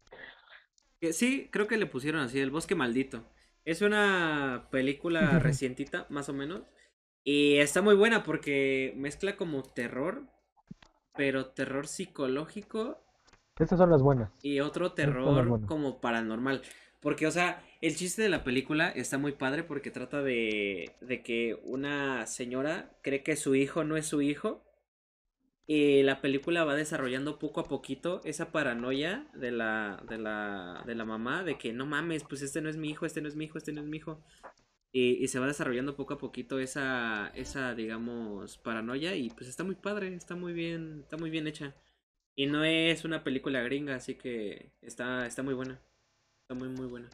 [1.00, 3.24] Que sí, creo que le pusieron así, El Bosque Maldito.
[3.66, 6.64] Es una película recientita, más o menos.
[7.24, 10.24] Y está muy buena porque mezcla como terror,
[11.16, 13.00] pero terror psicológico
[13.60, 14.32] estas son las buenas.
[14.42, 16.62] y otro terror como paranormal.
[17.00, 21.24] Porque, o sea, el chiste de la película está muy padre porque trata de, de
[21.24, 24.64] que una señora cree que su hijo no es su hijo.
[26.04, 31.06] La película va desarrollando poco a poquito esa paranoia de la, de la, de la
[31.06, 33.46] mamá de que no mames, pues este no es mi hijo, este no es mi
[33.46, 34.20] hijo, este no es mi hijo.
[34.92, 39.64] Y, y se va desarrollando poco a poquito esa, esa, digamos, paranoia y pues está
[39.64, 41.74] muy padre, está muy bien, está muy bien hecha.
[42.36, 45.80] Y no es una película gringa, así que está, está muy buena.
[46.42, 47.10] Está muy, muy buena.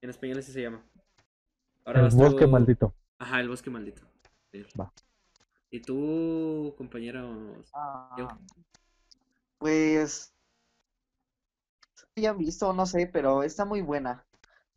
[0.00, 0.82] En español así se llama.
[1.84, 2.94] Ahora El bosque tú- maldito.
[3.18, 4.02] Ajá, el bosque maldito.
[4.50, 4.64] Sí.
[4.78, 4.92] Va.
[5.74, 7.64] ¿Y tú, compañero?
[7.72, 8.38] Ah.
[9.58, 10.32] Pues
[12.14, 14.24] ya han visto, no sé, pero está muy buena.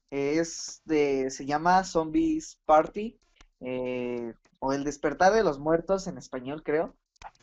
[0.09, 3.15] Es de, se llama Zombies Party,
[3.59, 6.95] eh, o El despertar de los muertos en español, creo.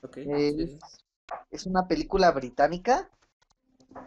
[0.03, 0.17] Ok.
[0.17, 0.79] Eh, sí, sí.
[1.53, 3.09] Es una película británica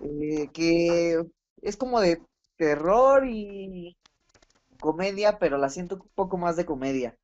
[0.02, 1.24] eh, que
[1.62, 2.22] es como de
[2.58, 3.95] terror y
[4.82, 7.18] comedia, pero la siento un poco más de comedia.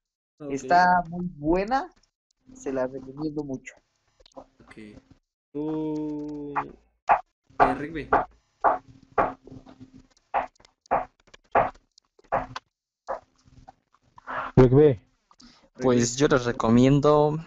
[0.50, 1.94] Está muy buena,
[2.54, 3.76] se la recomiendo mucho.
[4.36, 4.74] ok.
[5.52, 6.54] Tú...
[7.60, 8.10] eh, Rigby.
[14.56, 15.00] Rick B.
[15.76, 17.38] Pues yo les recomiendo,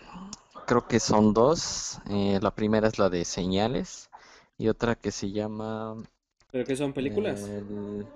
[0.66, 1.98] creo que son dos.
[2.10, 4.10] eh, la primera es la de Señales
[4.58, 5.96] y otra que se llama...
[6.50, 7.40] ¿Pero qué son películas?
[7.40, 8.06] el-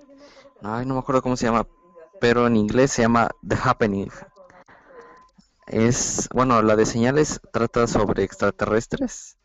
[0.61, 1.65] Ay, no me acuerdo cómo se llama,
[2.19, 4.09] pero en inglés se llama The Happening.
[5.65, 9.37] Es, bueno, la de Señales trata sobre extraterrestres.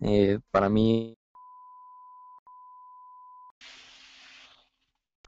[0.00, 1.16] eh, para mí,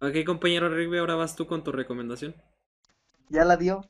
[0.01, 2.35] Ok, compañero Rigby, ahora vas tú con tu recomendación.
[3.31, 3.83] ¿Ya la dio?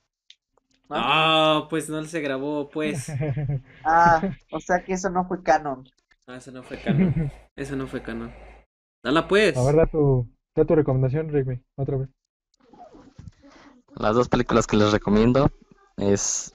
[0.90, 3.08] Ah, pues no se grabó, pues.
[3.84, 5.88] Ah, o sea que eso no fue canon.
[6.26, 7.14] Ah, eso no fue canon.
[7.56, 8.32] Eso no fue canon.
[9.02, 9.56] Dala pues.
[9.56, 11.62] A ver, da tu, da tu recomendación, B.
[11.76, 12.08] Otra vez.
[13.96, 15.50] las dos películas que les recomiendo
[16.00, 16.54] es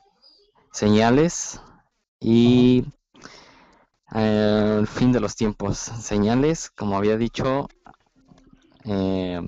[0.72, 1.62] Señales
[2.20, 2.84] y
[4.16, 5.78] eh, El fin de los tiempos.
[5.78, 7.68] Señales, como había dicho,
[8.86, 9.42] eh,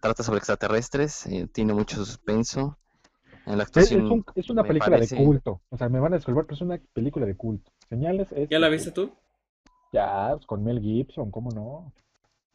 [0.00, 2.78] trata sobre extraterrestres, eh, tiene mucho suspenso.
[3.46, 5.60] En la Es, es actuación un- es una película parece- de culto.
[5.70, 7.70] O sea, me van a disculpar, pero es una película de culto.
[7.88, 8.48] Señales es.
[8.48, 9.10] ¿Ya la viste tú?
[9.92, 11.92] Ya, pues, con Mel Gibson, ¿cómo no?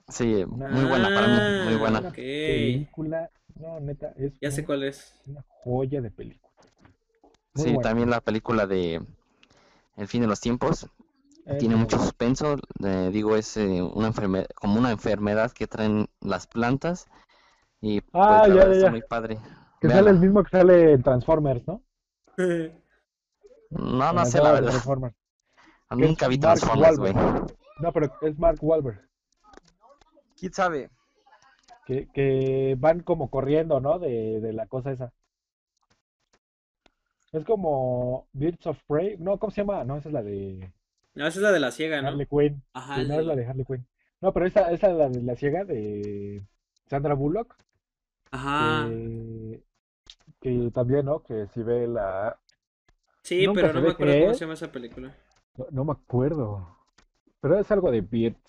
[0.07, 1.99] Sí, muy buena para mí, muy Ah, buena.
[1.99, 2.15] ok.
[2.15, 5.13] Película, no, neta, es Ya sé cuál es.
[5.27, 6.44] una joya de película.
[7.55, 9.01] Muy Sí, también la película de
[9.97, 10.87] El fin de los tiempos
[11.59, 12.55] tiene mucho suspenso.
[12.83, 17.07] eh, digo, es eh, una enfermedad, como una enfermedad que traen las plantas
[17.81, 19.37] y pues Ah, ya, ya, está muy padre.
[19.79, 21.83] Que sale el mismo que sale en Transformers, ¿no?
[23.69, 24.69] No, no sé, la verdad.
[24.71, 25.15] Transformers.
[25.91, 27.13] Nunca vi Transformers, güey.
[27.13, 29.07] No, pero es Mark Wahlberg.
[30.37, 30.89] ¿Quién sabe?
[31.85, 33.99] Que, que van como corriendo, ¿no?
[33.99, 35.13] De, de la cosa esa.
[37.35, 39.17] Es como Birds of Prey.
[39.17, 39.83] No, ¿cómo se llama?
[39.83, 40.71] No, esa es la de
[41.15, 42.07] No, esa es la de la ciega, ¿no?
[42.09, 42.63] Harley Quinn.
[42.73, 43.85] Ajá, Sí, no es la de Harley Quinn.
[44.21, 46.43] No, pero esa, esa es la de la ciega de
[46.87, 47.55] Sandra Bullock.
[48.31, 48.87] Ajá.
[48.89, 49.63] Que,
[50.41, 51.21] que también, ¿no?
[51.23, 52.39] Que si ve la.
[53.21, 54.37] Sí, nunca pero no me acuerdo cómo es.
[54.37, 55.15] se llama esa película.
[55.57, 56.77] No, no me acuerdo.
[57.41, 58.39] Pero es algo de Birds.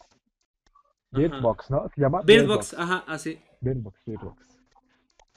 [1.11, 1.43] Bird Ajá.
[1.43, 1.89] Box, ¿no?
[1.95, 3.41] Se llama Bird Bird Box, ajá, así.
[3.61, 4.59] Bird Box, Bird Box.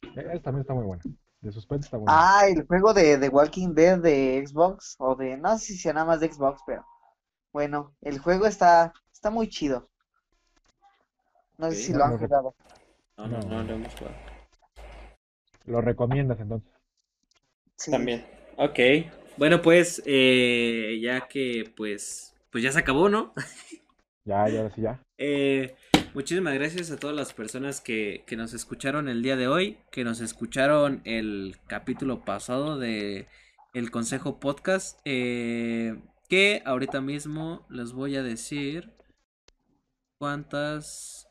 [0.03, 1.03] Eh, Esa también está muy buena.
[1.41, 2.27] De suspense está muy buena.
[2.37, 5.93] Ah, el juego de, de Walking Dead de Xbox, o de, no sé si sea
[5.93, 6.85] nada más de Xbox, pero
[7.53, 9.89] bueno, el juego está, está muy chido.
[11.59, 12.55] No sé si No, lo han jugado.
[13.17, 13.49] No, no, No.
[13.49, 14.17] no, lo hemos jugado.
[15.67, 16.69] Lo recomiendas entonces.
[17.77, 17.91] Sí.
[17.91, 18.25] También.
[18.57, 18.79] Ok.
[19.37, 23.33] Bueno, pues, eh, ya que, pues, pues ya se acabó, ¿no?
[24.25, 25.01] Ya, ya, ahora sí, ya.
[25.17, 25.75] Eh,
[26.13, 30.03] muchísimas gracias a todas las personas que, que nos escucharon el día de hoy, que
[30.03, 33.27] nos escucharon el capítulo pasado de
[33.73, 35.95] El Consejo Podcast, eh,
[36.29, 38.93] que ahorita mismo les voy a decir
[40.19, 41.27] cuántas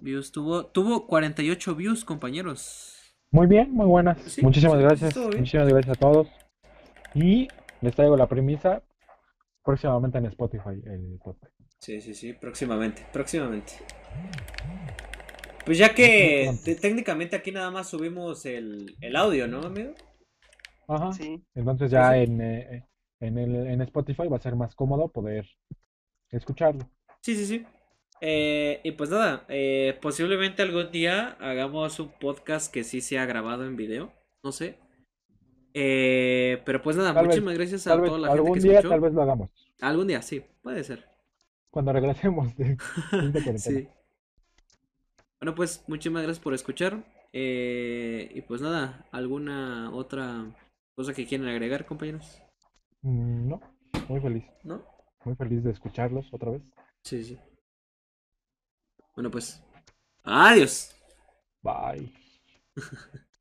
[0.00, 0.66] views tuvo.
[0.66, 2.92] Tuvo 48 views, compañeros.
[3.30, 4.20] Muy bien, muy buenas.
[4.22, 5.16] Sí, Muchísimas sí, gracias.
[5.16, 6.28] Muchísimas gracias a todos.
[7.14, 7.48] Y
[7.80, 8.82] les traigo la premisa
[9.64, 11.55] próximamente en Spotify, el podcast.
[11.80, 13.74] Sí, sí, sí, próximamente, próximamente.
[15.64, 16.50] Pues ya que
[16.80, 19.94] técnicamente aquí nada más subimos el, el audio, ¿no, amigo?
[20.88, 21.12] Ajá.
[21.12, 21.42] Sí.
[21.54, 22.20] Entonces ya sí.
[22.20, 22.88] en, eh,
[23.20, 25.46] en, el, en Spotify va a ser más cómodo poder
[26.30, 26.88] escucharlo.
[27.20, 27.66] Sí, sí, sí.
[28.20, 33.66] Eh, y pues nada, eh, posiblemente algún día hagamos un podcast que sí sea grabado
[33.66, 34.12] en video,
[34.42, 34.78] no sé.
[35.74, 38.78] Eh, pero pues nada, Tal vez, muchísimas gracias a toda la gente algún que día,
[38.78, 38.88] escuchó.
[38.88, 39.50] tal vez lo hagamos.
[39.80, 41.15] Algún día, sí, puede ser.
[41.76, 42.78] Cuando regresemos de,
[43.12, 43.58] de.
[43.58, 43.86] Sí.
[45.38, 47.04] Bueno, pues muchísimas gracias por escuchar.
[47.34, 50.56] Eh, y pues nada, ¿alguna otra
[50.94, 52.40] cosa que quieran agregar, compañeros?
[53.02, 53.60] Mm, No,
[54.08, 54.44] muy feliz.
[54.64, 54.82] ¿No?
[55.26, 56.62] Muy feliz de escucharlos otra vez.
[57.02, 57.38] Sí, sí.
[59.14, 59.62] Bueno, pues.
[60.24, 60.94] Adiós.
[61.62, 62.10] Bye.